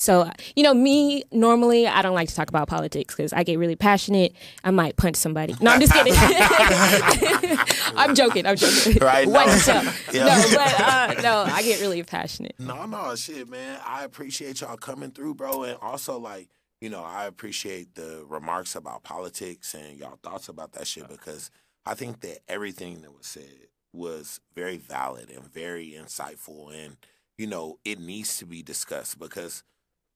So, 0.05 0.31
you 0.55 0.63
know, 0.63 0.75
me 0.75 1.25
normally 1.33 1.87
I 1.87 2.03
don't 2.03 2.15
like 2.15 2.29
to 2.29 2.35
talk 2.35 2.51
about 2.51 2.69
politics 2.69 3.15
because 3.15 3.33
I 3.33 3.43
get 3.43 3.59
really 3.59 3.75
passionate. 3.75 4.35
I 4.63 4.71
might 4.71 4.97
punch 4.97 5.17
somebody. 5.17 5.55
No, 5.63 5.71
I'm 5.71 5.81
just 5.81 5.95
kidding. 5.95 6.13
I'm 7.97 8.15
joking. 8.15 8.45
I'm 8.47 8.57
joking. 8.57 8.99
Right, 9.05 9.27
no. 9.27 9.33
White 9.33 9.61
tail. 9.63 9.83
Yeah. 10.13 10.25
No, 10.27 10.45
but 10.57 10.81
uh, 10.81 11.23
no, 11.23 11.39
I 11.51 11.63
get 11.63 11.81
really 11.81 12.03
passionate. 12.03 12.55
No, 12.59 12.85
no, 12.85 13.15
shit, 13.17 13.49
man. 13.49 13.81
I 13.85 14.05
appreciate 14.05 14.61
y'all 14.61 14.77
coming 14.77 15.11
through, 15.11 15.35
bro. 15.37 15.63
And 15.63 15.79
also, 15.81 16.19
like, 16.19 16.49
you 16.83 16.91
know, 16.91 17.03
I 17.03 17.25
appreciate 17.25 17.95
the 17.95 18.25
remarks 18.29 18.75
about 18.75 19.05
politics 19.05 19.73
and 19.75 19.97
y'all 19.97 20.19
thoughts 20.23 20.49
about 20.51 20.73
that 20.73 20.87
shit 20.87 21.09
because 21.09 21.51
I 21.87 21.95
think 21.95 22.21
that 22.21 22.41
everything 22.47 23.01
that 23.03 23.17
was 23.17 23.27
said 23.27 23.69
was 23.95 24.41
very 24.55 24.77
valid 24.77 25.31
and 25.31 25.51
very 25.51 25.93
insightful. 25.99 26.75
And, 26.75 26.97
you 27.39 27.47
know, 27.47 27.79
it 27.87 27.99
needs 27.99 28.37
to 28.39 28.47
be 28.47 28.63
discussed 28.63 29.19
because, 29.19 29.63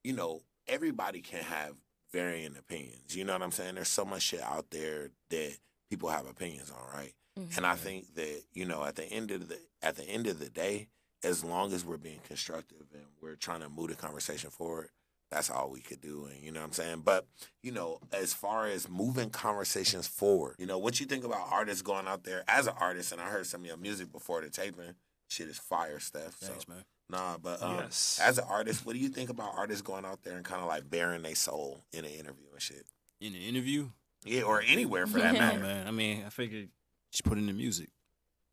you 0.03 0.13
know, 0.13 0.41
everybody 0.67 1.21
can 1.21 1.43
have 1.43 1.75
varying 2.11 2.55
opinions. 2.57 3.15
You 3.15 3.23
know 3.25 3.33
what 3.33 3.41
I'm 3.41 3.51
saying? 3.51 3.75
There's 3.75 3.87
so 3.87 4.05
much 4.05 4.23
shit 4.23 4.41
out 4.41 4.65
there 4.71 5.09
that 5.29 5.57
people 5.89 6.09
have 6.09 6.27
opinions 6.27 6.71
on, 6.71 6.97
right? 6.97 7.13
Mm-hmm. 7.39 7.57
And 7.57 7.65
I 7.65 7.75
think 7.75 8.15
that 8.15 8.43
you 8.53 8.65
know, 8.65 8.83
at 8.83 8.95
the 8.95 9.05
end 9.05 9.31
of 9.31 9.47
the 9.47 9.59
at 9.81 9.95
the 9.95 10.03
end 10.03 10.27
of 10.27 10.39
the 10.39 10.49
day, 10.49 10.89
as 11.23 11.43
long 11.43 11.73
as 11.73 11.85
we're 11.85 11.97
being 11.97 12.19
constructive 12.27 12.85
and 12.93 13.03
we're 13.21 13.35
trying 13.35 13.61
to 13.61 13.69
move 13.69 13.89
the 13.89 13.95
conversation 13.95 14.49
forward, 14.49 14.89
that's 15.31 15.49
all 15.49 15.69
we 15.69 15.81
could 15.81 16.01
do. 16.01 16.27
And 16.31 16.41
you 16.41 16.51
know 16.51 16.59
what 16.59 16.67
I'm 16.67 16.73
saying? 16.73 17.01
But 17.05 17.25
you 17.63 17.71
know, 17.71 17.99
as 18.11 18.33
far 18.33 18.67
as 18.67 18.89
moving 18.89 19.29
conversations 19.29 20.07
forward, 20.07 20.55
you 20.57 20.65
know, 20.65 20.77
what 20.77 20.99
you 20.99 21.05
think 21.05 21.23
about 21.23 21.47
artists 21.51 21.81
going 21.81 22.07
out 22.07 22.23
there 22.23 22.43
as 22.47 22.67
an 22.67 22.73
artist? 22.79 23.11
And 23.11 23.21
I 23.21 23.25
heard 23.25 23.45
some 23.45 23.61
of 23.61 23.67
your 23.67 23.77
music 23.77 24.11
before 24.11 24.41
the 24.41 24.49
taping. 24.49 24.95
Shit 25.29 25.47
is 25.47 25.57
fire, 25.57 25.99
Steph. 25.99 26.35
So. 26.39 26.47
Thanks, 26.47 26.67
man. 26.67 26.83
Nah, 27.09 27.37
but 27.37 27.61
um, 27.63 27.77
Yes. 27.77 28.19
as 28.21 28.37
an 28.37 28.45
artist, 28.49 28.85
what 28.85 28.93
do 28.93 28.99
you 28.99 29.09
think 29.09 29.29
about 29.29 29.53
artists 29.55 29.81
going 29.81 30.05
out 30.05 30.23
there 30.23 30.35
and 30.35 30.45
kind 30.45 30.61
of 30.61 30.67
like 30.67 30.89
bearing 30.89 31.21
their 31.23 31.35
soul 31.35 31.83
in 31.93 32.03
an 32.05 32.11
interview 32.11 32.45
and 32.51 32.61
shit? 32.61 32.85
In 33.21 33.33
the 33.33 33.47
interview, 33.47 33.89
Yeah, 34.25 34.41
or 34.43 34.61
anywhere 34.61 35.07
for 35.07 35.19
that 35.19 35.33
yeah, 35.33 35.39
matter. 35.39 35.59
man. 35.59 35.87
I 35.87 35.91
mean, 35.91 36.23
I 36.25 36.29
figured 36.29 36.69
just 37.11 37.23
put 37.23 37.37
in 37.37 37.47
the 37.47 37.53
music. 37.53 37.89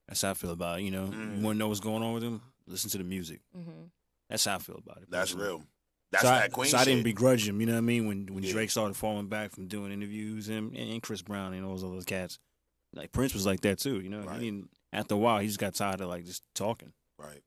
That's 0.09 0.23
how 0.23 0.31
I 0.31 0.35
feel 0.35 0.53
about 0.53 0.79
it. 0.79 0.83
You 0.85 0.91
know, 0.93 1.07
Mm. 1.09 1.39
you 1.39 1.45
want 1.45 1.57
to 1.57 1.59
know 1.59 1.69
what's 1.69 1.81
going 1.81 2.03
on 2.03 2.15
with 2.15 2.23
them? 2.23 2.41
Listen 2.67 2.89
to 2.91 2.99
the 2.99 3.05
music. 3.05 3.41
Mhm. 3.57 3.91
That's 4.31 4.45
how 4.45 4.55
I 4.57 4.59
feel 4.59 4.77
about 4.79 4.99
it. 5.03 5.11
That's 5.11 5.33
personally. 5.33 5.49
real. 5.49 5.67
That's 6.13 6.23
so 6.23 6.29
that 6.31 6.43
I, 6.45 6.49
queen 6.49 6.71
so 6.71 6.79
I 6.79 6.85
didn't 6.85 7.03
begrudge 7.03 7.47
him. 7.49 7.61
You 7.61 7.67
know 7.67 7.73
what 7.73 7.79
I 7.79 7.83
mean? 7.83 8.07
When 8.07 8.27
when 8.27 8.43
Yeah. 8.45 8.53
Drake 8.53 8.71
started 8.71 8.95
falling 8.97 9.29
back 9.29 9.51
from 9.53 9.67
doing 9.67 9.93
interviews, 9.93 10.49
him 10.49 10.69
and, 10.75 10.91
and 10.91 11.03
Chris 11.03 11.21
Brown 11.23 11.53
and 11.53 11.65
all 11.65 11.73
those 11.77 11.85
other 11.85 12.03
cats, 12.05 12.39
like 12.93 13.13
Prince 13.13 13.35
was 13.35 13.45
like 13.45 13.61
that 13.63 13.79
too. 13.79 14.01
You 14.01 14.09
know, 14.09 14.21
Right. 14.23 14.37
I 14.37 14.39
mean, 14.39 14.69
after 14.93 15.15
a 15.15 15.19
while, 15.19 15.39
he 15.39 15.47
just 15.47 15.59
got 15.59 15.75
tired 15.75 16.01
of 16.01 16.09
like 16.09 16.25
just 16.25 16.43
talking. 16.55 16.93
right. 17.19 17.43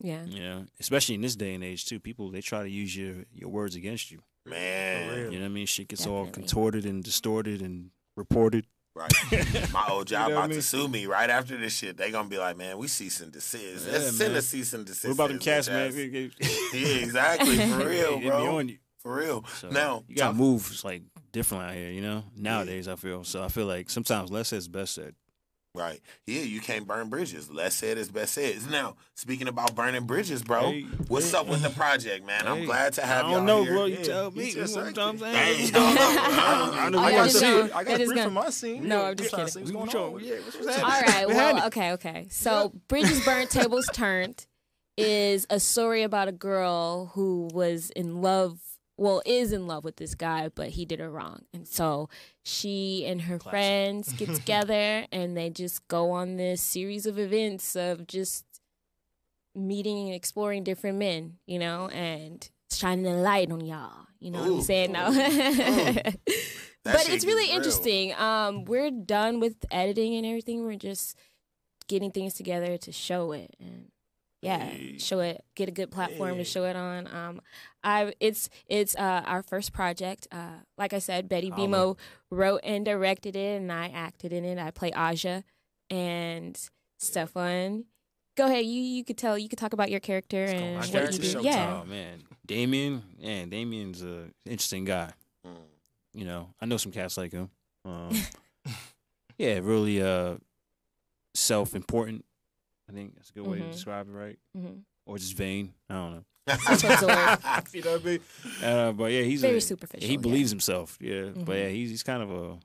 Yeah. 0.00 0.24
You 0.24 0.42
know, 0.42 0.66
especially 0.80 1.14
in 1.14 1.20
this 1.22 1.36
day 1.36 1.54
and 1.54 1.62
age 1.64 1.86
too. 1.86 2.00
People 2.00 2.30
they 2.30 2.40
try 2.40 2.62
to 2.62 2.68
use 2.68 2.96
your 2.96 3.24
your 3.32 3.48
words 3.48 3.74
against 3.76 4.10
you. 4.10 4.20
Man. 4.44 5.32
You 5.32 5.38
know 5.38 5.44
what 5.44 5.50
I 5.50 5.54
mean? 5.54 5.66
Shit 5.66 5.88
gets 5.88 6.06
all 6.06 6.26
contorted 6.26 6.84
and 6.84 7.02
distorted 7.02 7.62
and 7.62 7.90
reported. 8.16 8.66
Right. 8.96 9.10
My 9.72 9.86
old 9.88 10.06
job 10.08 10.28
You 10.28 10.34
know 10.34 10.38
about 10.38 10.44
I 10.44 10.48
mean? 10.48 10.56
to 10.58 10.62
sue 10.62 10.86
me 10.88 11.06
right 11.06 11.30
after 11.30 11.56
this 11.56 11.74
shit. 11.74 11.96
They 11.96 12.10
gonna 12.10 12.28
be 12.28 12.38
like, 12.38 12.56
man, 12.56 12.76
we 12.78 12.86
cease 12.88 13.20
and 13.20 13.32
desist. 13.32 13.86
Yeah, 13.86 13.92
Let's 13.92 14.16
send 14.16 14.36
a 14.36 14.42
cease 14.42 14.72
and 14.74 14.84
desist. 14.84 15.06
What 15.06 15.14
about 15.14 15.26
to 15.28 15.32
them 15.34 15.40
cats, 15.40 15.68
man? 15.68 15.90
Yeah, 16.74 16.96
exactly. 16.96 17.56
For 17.56 17.88
real, 17.88 18.14
It 18.14 18.20
be 18.20 18.28
bro. 18.28 18.58
on 18.58 18.68
you. 18.68 18.78
For 18.98 19.14
real. 19.16 19.44
So 19.60 19.70
now, 19.70 20.04
you 20.08 20.16
got 20.16 20.24
to 20.24 20.28
talk- 20.30 20.36
move 20.36 20.84
like 20.84 21.02
different 21.32 21.64
out 21.64 21.74
here, 21.74 21.90
you 21.90 22.02
know. 22.02 22.24
Nowadays, 22.36 22.88
I 22.88 22.96
feel 22.96 23.24
so. 23.24 23.42
I 23.42 23.48
feel 23.48 23.66
like 23.66 23.90
sometimes 23.90 24.30
less 24.30 24.52
is 24.52 24.68
best 24.68 24.94
said. 24.94 25.14
Right. 25.76 26.00
Yeah, 26.26 26.42
you 26.42 26.60
can't 26.60 26.86
burn 26.86 27.08
bridges. 27.08 27.50
Less 27.50 27.74
said 27.74 27.98
is 27.98 28.08
best 28.08 28.34
said. 28.34 28.54
Now, 28.70 28.94
speaking 29.16 29.48
about 29.48 29.74
burning 29.74 30.04
bridges, 30.04 30.40
bro, 30.44 30.70
Hey, 30.70 30.82
what's 31.08 31.32
hey. 31.32 31.38
up 31.38 31.48
with 31.48 31.62
the 31.62 31.70
project, 31.70 32.24
man? 32.24 32.46
I'm 32.46 32.64
glad 32.64 32.92
to 32.92 33.02
have 33.02 33.22
y'all 33.26 33.34
don't 33.38 33.46
know, 33.46 33.64
here. 33.64 33.72
bro. 33.74 33.84
You 33.86 33.96
Yeah, 33.96 34.02
tell 34.04 34.30
me. 34.30 34.46
You 34.46 34.52
just 34.54 34.76
know 34.76 34.84
what 34.84 34.98
I'm 34.98 35.16
it. 35.16 35.18
saying? 35.18 35.34
Hey. 35.34 35.66
I 35.66 35.70
don't- 35.72 35.98
I 36.78 36.82
don't 36.84 36.92
know 36.92 37.00
what 37.02 37.12
yeah, 37.12 37.18
to 37.24 37.28
just 37.28 37.40
say. 37.40 37.60
I 37.62 37.66
got 37.66 37.84
that 37.86 37.88
a 38.00 38.02
is 38.04 38.08
brief 38.08 38.08
gonna- 38.18 38.22
from 38.22 38.34
my 38.34 38.50
scene. 38.50 38.86
No, 38.88 39.02
I'm 39.04 39.16
just 39.16 39.30
trying 39.30 39.46
to 39.46 39.52
kidding. 39.52 39.66
see 39.66 39.74
what's 39.74 39.92
going 39.94 40.14
on. 40.14 40.24
yeah, 40.24 40.34
what's- 40.36 40.56
what's 40.56 40.78
All 40.78 40.84
happening? 40.90 41.14
right. 41.16 41.28
We 41.28 41.34
had 41.34 41.54
Well, 41.56 41.66
okay, 41.66 41.92
okay. 41.94 42.26
So, 42.30 42.72
Bridges 42.86 43.24
Burnt, 43.24 43.50
Tables 43.50 43.88
Turnt 43.92 44.46
is 44.96 45.44
a 45.50 45.58
story 45.58 46.04
about 46.04 46.28
a 46.28 46.32
girl 46.32 47.06
who 47.14 47.48
was 47.52 47.90
in 47.96 48.22
love, 48.22 48.60
well, 48.96 49.22
is 49.26 49.52
in 49.52 49.66
love 49.66 49.84
with 49.84 49.96
this 49.96 50.14
guy, 50.14 50.48
but 50.54 50.70
he 50.70 50.84
did 50.84 51.00
her 51.00 51.10
wrong. 51.10 51.42
And 51.52 51.66
so 51.66 52.08
she 52.44 53.04
and 53.06 53.22
her 53.22 53.38
Classic. 53.38 53.50
friends 53.50 54.12
get 54.12 54.28
together 54.34 55.06
and 55.10 55.36
they 55.36 55.50
just 55.50 55.86
go 55.88 56.10
on 56.12 56.36
this 56.36 56.60
series 56.62 57.04
of 57.06 57.18
events 57.18 57.74
of 57.74 58.06
just 58.06 58.44
meeting 59.54 60.06
and 60.06 60.14
exploring 60.14 60.64
different 60.64 60.98
men, 60.98 61.38
you 61.46 61.58
know, 61.58 61.88
and 61.88 62.48
shining 62.72 63.06
a 63.06 63.16
light 63.16 63.50
on 63.50 63.64
y'all. 63.64 64.06
You 64.20 64.30
know 64.30 64.40
what 64.40 64.50
I'm 64.50 64.62
saying? 64.62 64.92
No. 64.92 65.10
But 66.84 67.08
it's 67.08 67.24
really 67.24 67.46
real. 67.46 67.56
interesting. 67.56 68.12
Um, 68.14 68.66
we're 68.66 68.90
done 68.90 69.40
with 69.40 69.56
editing 69.70 70.16
and 70.16 70.26
everything. 70.26 70.64
We're 70.64 70.76
just 70.76 71.16
getting 71.88 72.10
things 72.10 72.34
together 72.34 72.76
to 72.76 72.92
show 72.92 73.32
it 73.32 73.56
and 73.58 73.86
yeah, 74.44 74.64
Hey. 74.66 74.98
show 74.98 75.20
it. 75.20 75.44
Get 75.54 75.68
a 75.68 75.72
good 75.72 75.90
platform 75.90 76.32
Hey. 76.32 76.38
to 76.38 76.44
show 76.44 76.64
it 76.64 76.76
on. 76.76 77.06
Um, 77.06 77.40
I 77.82 78.12
it's 78.20 78.48
it's 78.66 78.94
uh 78.96 79.22
our 79.26 79.42
first 79.42 79.72
project. 79.72 80.26
Uh, 80.32 80.58
like 80.78 80.92
I 80.92 80.98
said, 80.98 81.28
Betty 81.28 81.48
Holla. 81.50 81.62
Bema 81.66 81.96
wrote 82.30 82.60
and 82.64 82.84
directed 82.84 83.36
it, 83.36 83.60
and 83.60 83.70
I 83.72 83.88
acted 83.88 84.32
in 84.32 84.44
it. 84.44 84.58
I 84.58 84.70
play 84.70 84.92
Aja 84.92 85.42
and 85.90 86.58
Stephaun. 86.98 87.84
Go 88.36 88.46
ahead. 88.46 88.64
You 88.64 88.80
you 88.82 89.04
could 89.04 89.18
tell. 89.18 89.38
You 89.38 89.48
could 89.48 89.58
talk 89.58 89.72
about 89.72 89.90
your 89.90 90.00
character 90.00 90.46
go. 90.46 90.52
and 90.52 90.74
My 90.74 90.78
what 90.80 90.86
you 90.86 90.92
character 90.92 91.18
do. 91.18 91.40
Yeah. 91.42 91.80
Oh 91.82 91.86
man, 91.86 92.22
Damien. 92.46 93.02
Man, 93.20 93.48
Damien's 93.48 94.02
a 94.02 94.24
interesting 94.44 94.84
guy. 94.84 95.12
Mm. 95.46 95.50
You 96.14 96.24
know, 96.24 96.48
I 96.60 96.66
know 96.66 96.76
some 96.76 96.92
cats 96.92 97.16
like 97.16 97.32
him. 97.32 97.50
Um, 97.86 98.16
yeah, 99.36 99.58
really 99.62 100.00
uh, 100.00 100.36
self-important. 101.34 102.24
I 102.88 102.92
think 102.92 103.14
that's 103.16 103.30
a 103.30 103.32
good 103.32 103.46
way 103.46 103.58
Mhm. 103.58 103.66
to 103.66 103.70
describe 103.72 104.08
it, 104.08 104.12
right? 104.12 104.38
Mhm. 104.56 104.82
Or 105.06 105.18
just 105.18 105.34
vain. 105.36 105.74
I 105.88 105.94
don't 105.94 106.12
know. 106.14 106.24
Self-absorbed. 106.58 107.68
you 107.74 107.82
know 107.82 107.92
what 107.92 108.02
I 108.02 108.04
mean? 108.04 108.20
Uh, 108.62 108.92
but 108.92 109.12
yeah, 109.12 109.22
he's 109.22 109.40
Very 109.40 109.56
a, 109.58 109.60
superficial, 109.60 110.06
He 110.06 110.14
yeah. 110.14 110.20
believes 110.20 110.50
himself. 110.50 110.98
Yeah, 111.00 111.30
but 111.34 111.46
Mhm. 111.56 111.62
yeah, 111.62 111.68
he's 111.68 111.90
he's 111.90 112.02
kind 112.02 112.22
of 112.22 112.30
a 112.30 112.58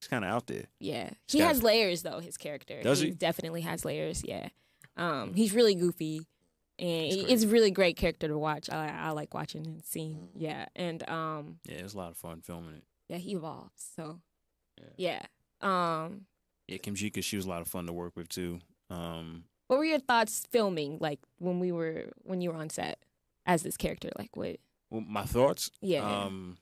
he's 0.00 0.08
kind 0.08 0.24
of 0.24 0.30
out 0.30 0.46
there. 0.48 0.66
Yeah, 0.80 1.10
he 1.28 1.38
got- 1.38 1.48
has 1.48 1.62
layers 1.62 2.02
though. 2.02 2.18
His 2.20 2.36
character 2.36 2.82
Does 2.82 3.00
he? 3.00 3.10
definitely 3.12 3.60
has 3.62 3.84
layers. 3.84 4.22
Yeah, 4.24 4.48
um, 4.96 5.34
he's 5.34 5.52
really 5.54 5.74
goofy, 5.76 6.26
and 6.78 7.06
He's 7.12 7.14
he- 7.26 7.32
it's 7.32 7.42
a 7.44 7.48
really 7.48 7.70
great 7.70 7.96
character 7.96 8.26
to 8.26 8.36
watch. 8.36 8.68
I, 8.68 8.88
I 8.88 9.10
like 9.10 9.32
watching 9.32 9.64
and 9.66 9.84
seeing. 9.84 10.30
Yeah, 10.34 10.66
and 10.74 11.08
um, 11.08 11.60
Yeah, 11.64 11.76
it's 11.76 11.94
a 11.94 11.98
lot 11.98 12.10
of 12.10 12.16
fun 12.16 12.40
filming 12.42 12.74
it. 12.74 12.84
yeah, 13.08 13.18
he 13.18 13.34
evolves. 13.34 13.90
So 13.96 14.20
Yeah. 14.98 15.22
yeah. 15.62 16.04
Um, 16.04 16.26
Yeah, 16.66 16.78
Kim 16.78 16.94
Jika, 16.96 17.22
she 17.22 17.36
was 17.36 17.46
a 17.46 17.48
lot 17.48 17.60
of 17.62 17.68
fun 17.68 17.86
to 17.86 17.92
work 17.92 18.16
with 18.16 18.28
too. 18.28 18.60
Um, 18.94 19.44
what 19.68 19.78
were 19.78 19.84
your 19.84 19.98
thoughts 19.98 20.44
filming? 20.50 20.98
Like 21.00 21.20
when 21.38 21.58
we 21.60 21.72
were 21.72 22.12
when 22.22 22.40
you 22.40 22.50
were 22.50 22.56
on 22.56 22.70
set 22.70 22.98
as 23.46 23.62
this 23.62 23.76
character? 23.76 24.10
Like 24.18 24.36
what? 24.36 24.56
well, 24.90 25.00
my 25.00 25.24
thoughts. 25.24 25.70
Yeah. 25.80 26.04
Um, 26.24 26.58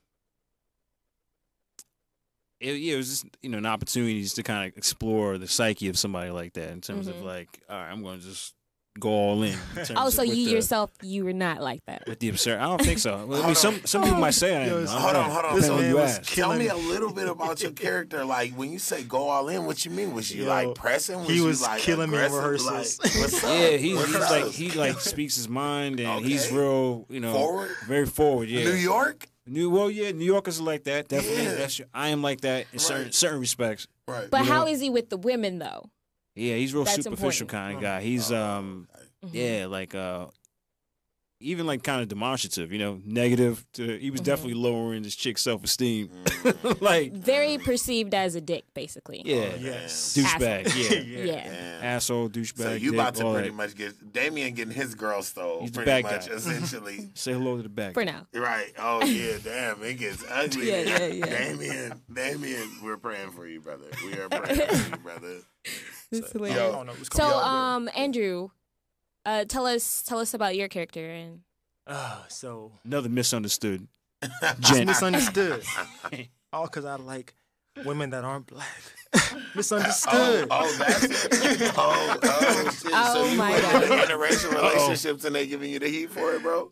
it, 2.60 2.74
yeah, 2.74 2.94
it 2.94 2.96
was 2.96 3.08
just 3.08 3.26
you 3.42 3.48
know 3.50 3.58
an 3.58 3.66
opportunity 3.66 4.22
just 4.22 4.36
to 4.36 4.42
kind 4.42 4.68
of 4.70 4.76
explore 4.76 5.36
the 5.38 5.48
psyche 5.48 5.88
of 5.88 5.98
somebody 5.98 6.30
like 6.30 6.52
that 6.54 6.70
in 6.70 6.80
terms 6.80 7.08
of 7.08 7.16
Mhm. 7.16 7.24
like, 7.24 7.62
all 7.68 7.76
right, 7.76 7.90
I'm 7.90 8.02
going 8.02 8.20
to 8.20 8.24
just 8.26 8.54
go 9.00 9.08
all 9.08 9.42
in. 9.42 9.52
in 9.52 9.58
terms 9.74 9.92
Oh, 9.96 10.10
so 10.10 10.22
with 10.22 10.36
you 10.36 10.44
the, 10.46 10.50
yourself 10.52 10.90
you 11.02 11.24
were 11.24 11.32
not 11.32 11.62
like 11.62 11.84
that. 11.86 12.04
with 12.06 12.18
the 12.18 12.28
absurd. 12.28 12.58
I 12.58 12.64
don't 12.66 12.80
think 12.82 12.98
so. 12.98 13.14
I 13.42 13.46
mean, 13.46 13.54
some 13.54 13.80
some 13.86 14.02
people 14.02 14.18
might 14.18 14.34
say 14.34 14.56
I 14.56 14.60
am. 14.64 14.68
Don't 14.68 14.86
hold 14.86 15.16
on, 15.16 15.28
know. 15.28 15.32
hold 15.34 15.44
on. 15.46 15.54
Depends 15.56 15.60
This 15.62 15.70
on 15.70 15.76
who 15.76 15.82
man 15.82 15.90
you 15.90 15.96
was 15.96 16.18
ask. 16.18 16.34
Tell 16.34 16.54
me 16.54 16.68
a 16.68 16.76
little 16.92 17.12
bit 17.12 17.28
about 17.28 17.62
your 17.62 17.72
character. 17.72 18.24
Like 18.24 18.52
when 18.52 18.70
you 18.70 18.78
say 18.78 19.02
go 19.02 19.28
all 19.28 19.48
in, 19.48 19.64
what 19.64 19.84
you 19.84 19.90
mean? 19.90 20.12
Was 20.14 20.30
you 20.34 20.44
Yo, 20.44 20.48
like 20.48 20.74
pressing? 20.74 21.18
Was 21.20 21.28
he 21.28 21.36
you, 21.36 21.44
was 21.44 21.62
like, 21.62 21.80
killing 21.80 22.10
me 22.10 22.18
in 22.18 22.24
aggressive? 22.24 22.38
rehearsals. 22.44 23.00
Like, 23.02 23.14
what's 23.14 23.44
up? 23.44 23.50
Yeah, 23.50 23.70
he's, 23.76 24.04
he's 24.06 24.14
like 24.14 24.44
he 24.46 24.70
like 24.72 25.00
speaks 25.00 25.36
his 25.36 25.48
mind 25.48 25.98
and 26.00 26.24
he's 26.24 26.50
real, 26.52 27.06
you 27.08 27.20
know, 27.20 27.32
Forward? 27.32 27.70
very 27.86 28.06
forward. 28.06 28.48
Yeah, 28.48 28.64
New 28.64 28.72
York, 28.74 29.26
New 29.46 29.70
well, 29.70 29.90
yeah, 29.90 30.12
New 30.12 30.24
Yorkers 30.24 30.60
are 30.60 30.64
like 30.64 30.84
that. 30.84 31.08
Definitely, 31.08 31.44
Yeah. 31.44 31.54
that's 31.54 31.80
I 31.94 32.08
am 32.08 32.22
like 32.22 32.42
that 32.42 32.66
in 32.72 32.78
certain 32.78 33.10
certain 33.12 33.40
respects. 33.40 33.86
right? 34.06 34.28
But 34.30 34.44
You 34.44 34.52
how 34.52 34.64
know- 34.64 34.70
is 34.70 34.80
he 34.80 34.90
with 34.90 35.08
the 35.10 35.16
women 35.16 35.58
though? 35.58 35.88
Yeah, 36.34 36.54
he's 36.56 36.72
real 36.74 36.84
That's 36.84 36.96
superficial 36.96 37.44
important. 37.44 37.50
kind 37.50 37.76
of 37.76 37.82
guy. 37.82 38.00
He's 38.02 38.32
Oh, 38.32 38.36
um 38.42 38.88
yeah, 39.32 39.66
like 39.68 39.94
uh 39.94 40.26
even 41.42 41.66
like 41.66 41.82
kind 41.82 42.00
of 42.02 42.08
demonstrative, 42.08 42.72
you 42.72 42.78
know, 42.78 43.00
negative 43.04 43.64
to 43.74 43.98
he 43.98 44.10
was 44.10 44.20
Mhm. 44.20 44.24
definitely 44.24 44.54
lowering 44.54 45.02
this 45.02 45.14
chick's 45.14 45.42
self 45.42 45.62
esteem. 45.64 46.08
Mm. 46.08 46.80
like 46.80 47.12
Very 47.12 47.58
perceived 47.58 48.14
as 48.14 48.34
a 48.34 48.40
dick, 48.40 48.64
basically. 48.74 49.22
yeah. 49.24 49.50
Oh, 49.52 49.58
Yes. 49.60 50.16
Douchebag, 50.16 50.64
yeah. 51.16 51.24
Yeah. 51.34 51.48
Damn. 51.50 51.84
Asshole, 51.84 52.28
douchebag. 52.30 52.62
So 52.62 52.72
you 52.74 52.90
dick, 52.92 53.00
about 53.00 53.14
to 53.16 53.32
pretty 53.32 53.48
that. 53.48 53.54
much 53.54 53.74
get 53.76 54.12
Damien 54.12 54.54
getting 54.54 54.74
his 54.74 54.94
girl 54.94 55.22
stole 55.22 55.60
He's 55.62 55.70
pretty 55.72 55.90
bad 55.90 56.02
much 56.04 56.28
guy. 56.28 56.34
essentially. 56.34 57.10
Say 57.14 57.32
hello 57.32 57.56
to 57.56 57.62
the 57.62 57.68
back. 57.68 57.94
For 57.94 58.04
now. 58.04 58.26
right. 58.34 58.72
Oh 58.78 59.04
yeah, 59.04 59.38
damn, 59.42 59.82
it 59.82 59.94
gets 59.98 60.24
ugly. 60.30 60.68
Yeah, 60.70 60.80
yeah, 60.82 61.06
yeah. 61.06 61.26
Damien, 61.26 62.02
Damien, 62.12 62.70
we're 62.82 62.96
praying 62.96 63.32
for 63.32 63.46
you, 63.46 63.60
brother. 63.60 63.86
We 64.04 64.12
are 64.18 64.28
praying 64.28 64.68
for 64.76 64.90
you, 64.90 64.96
brother. 65.02 65.36
It's 66.10 66.26
So, 66.32 66.38
hilarious. 66.38 66.56
Yo. 66.58 66.72
don't 66.84 66.86
So, 67.14 67.24
um, 67.24 67.88
Andrew, 67.96 68.48
uh, 69.26 69.44
tell 69.44 69.66
us 69.66 70.02
tell 70.02 70.18
us 70.18 70.34
about 70.34 70.56
your 70.56 70.68
character 70.68 71.08
and 71.10 71.40
Uh, 71.86 72.22
so 72.28 72.72
Another 72.84 73.08
misunderstood. 73.08 73.88
it's 74.22 74.70
Gent. 74.70 74.86
misunderstood. 74.86 75.62
All 76.52 76.64
because 76.64 76.84
I 76.84 76.96
like 76.96 77.34
women 77.84 78.10
that 78.10 78.24
aren't 78.24 78.46
black. 78.46 78.66
Oh, 79.34 79.40
misunderstood. 79.54 80.48
oh, 80.50 80.76
that's 80.78 81.04
it. 81.04 81.72
Oh, 81.76 82.18
oh, 82.22 82.64
shit. 82.70 82.80
so 82.82 82.90
Oh, 82.92 83.24
you 83.30 83.36
my 83.36 83.60
God. 83.60 83.82
in 83.84 83.88
interracial 83.90 84.52
relationships 84.54 85.24
and 85.26 85.34
they 85.34 85.46
giving 85.46 85.70
you 85.70 85.78
the 85.78 85.88
heat 85.88 86.10
for 86.10 86.32
it, 86.34 86.42
bro? 86.42 86.70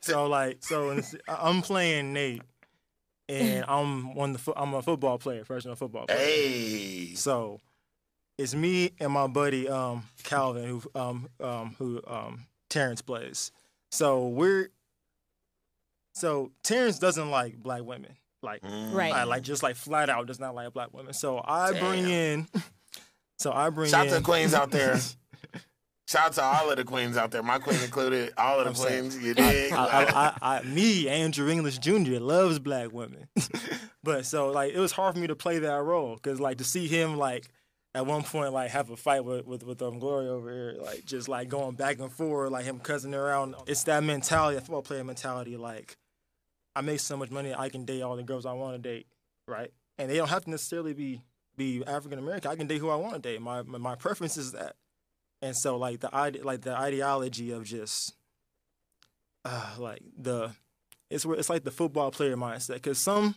so 0.00 0.28
like, 0.28 0.58
so 0.64 1.00
I'm 1.28 1.62
playing 1.62 2.12
Nate, 2.12 2.42
and 3.28 3.64
I'm 3.66 4.14
one 4.14 4.30
of 4.30 4.36
the 4.36 4.42
fo- 4.42 4.54
I'm 4.56 4.74
a 4.74 4.82
football 4.82 5.18
player, 5.18 5.44
professional 5.44 5.74
football 5.74 6.06
player. 6.06 6.18
Hey. 6.18 7.14
So 7.14 7.60
it's 8.38 8.54
me 8.54 8.92
and 9.00 9.12
my 9.12 9.26
buddy 9.26 9.68
um, 9.68 10.04
Calvin, 10.22 10.64
who 10.64 10.82
um, 10.94 11.28
um, 11.40 11.74
who 11.78 12.00
um, 12.06 12.46
Terrence 12.70 13.02
plays. 13.02 13.50
So 13.90 14.28
we're 14.28 14.68
so 16.14 16.52
Terrence 16.62 16.98
doesn't 16.98 17.30
like 17.30 17.56
black 17.56 17.82
women, 17.82 18.16
like 18.42 18.62
Mm. 18.62 18.94
Right. 18.94 19.12
I 19.12 19.24
like 19.24 19.42
just 19.42 19.62
like 19.62 19.76
flat 19.76 20.08
out 20.08 20.26
does 20.26 20.40
not 20.40 20.54
like 20.54 20.72
black 20.72 20.94
women. 20.94 21.12
So 21.12 21.42
I 21.44 21.78
bring 21.78 22.08
in, 22.08 22.46
so 23.38 23.52
I 23.52 23.70
bring 23.70 23.90
Shout 23.90 24.06
in 24.06 24.12
to 24.12 24.18
the 24.18 24.24
queens 24.24 24.54
out 24.54 24.70
there. 24.70 24.98
Shout 26.08 26.26
out 26.26 26.32
to 26.34 26.42
all 26.42 26.70
of 26.70 26.76
the 26.78 26.84
queens 26.84 27.18
out 27.18 27.30
there, 27.32 27.42
my 27.42 27.58
queen 27.58 27.78
included, 27.82 28.32
all 28.38 28.58
of 28.58 28.64
the 28.64 28.70
I'm 28.70 28.74
saying, 28.74 29.10
queens, 29.10 29.22
you 29.22 29.34
dig? 29.34 29.72
I, 29.74 29.84
I, 29.84 30.04
I, 30.04 30.58
I, 30.58 30.62
me, 30.62 31.06
Andrew 31.06 31.50
English 31.50 31.80
Jr. 31.80 32.18
loves 32.18 32.58
black 32.58 32.92
women, 32.92 33.28
but 34.02 34.24
so 34.24 34.50
like 34.50 34.72
it 34.72 34.78
was 34.78 34.92
hard 34.92 35.14
for 35.14 35.20
me 35.20 35.26
to 35.26 35.36
play 35.36 35.58
that 35.58 35.82
role 35.82 36.14
because 36.14 36.40
like 36.40 36.58
to 36.58 36.64
see 36.64 36.86
him 36.86 37.18
like 37.18 37.50
at 37.94 38.06
one 38.06 38.22
point 38.22 38.52
like 38.52 38.70
have 38.70 38.90
a 38.90 38.96
fight 38.96 39.24
with 39.24 39.46
with 39.46 39.62
with 39.64 39.82
um, 39.82 39.98
Glory 39.98 40.28
over 40.28 40.50
here, 40.50 40.76
like 40.80 41.04
just 41.04 41.28
like 41.28 41.48
going 41.48 41.74
back 41.74 41.98
and 41.98 42.12
forth, 42.12 42.50
like 42.50 42.64
him 42.64 42.78
cussing 42.78 43.14
around. 43.14 43.54
It's 43.66 43.84
that 43.84 44.02
mentality, 44.04 44.56
that 44.56 44.62
football 44.62 44.82
player 44.82 45.04
mentality. 45.04 45.56
Like 45.56 45.96
I 46.76 46.80
make 46.80 47.00
so 47.00 47.16
much 47.16 47.30
money, 47.30 47.54
I 47.54 47.68
can 47.68 47.84
date 47.84 48.02
all 48.02 48.16
the 48.16 48.22
girls 48.22 48.46
I 48.46 48.52
want 48.52 48.80
to 48.80 48.88
date, 48.88 49.06
right? 49.46 49.72
And 49.98 50.10
they 50.10 50.16
don't 50.16 50.28
have 50.28 50.44
to 50.44 50.50
necessarily 50.50 50.94
be 50.94 51.22
be 51.56 51.82
African 51.86 52.18
American. 52.18 52.50
I 52.50 52.56
can 52.56 52.66
date 52.66 52.78
who 52.78 52.88
I 52.88 52.96
want 52.96 53.14
to 53.14 53.20
date. 53.20 53.42
My, 53.42 53.62
my 53.62 53.96
preference 53.96 54.36
is 54.36 54.52
that. 54.52 54.76
And 55.42 55.56
so 55.56 55.76
like 55.76 56.00
the 56.00 56.14
ide- 56.14 56.44
like 56.44 56.62
the 56.62 56.76
ideology 56.76 57.50
of 57.50 57.64
just 57.64 58.14
uh, 59.44 59.74
like 59.78 60.02
the 60.16 60.52
it's 61.10 61.24
it's 61.24 61.50
like 61.50 61.64
the 61.64 61.70
football 61.70 62.10
player 62.10 62.36
mindset 62.36 62.74
because 62.74 62.98
some 62.98 63.34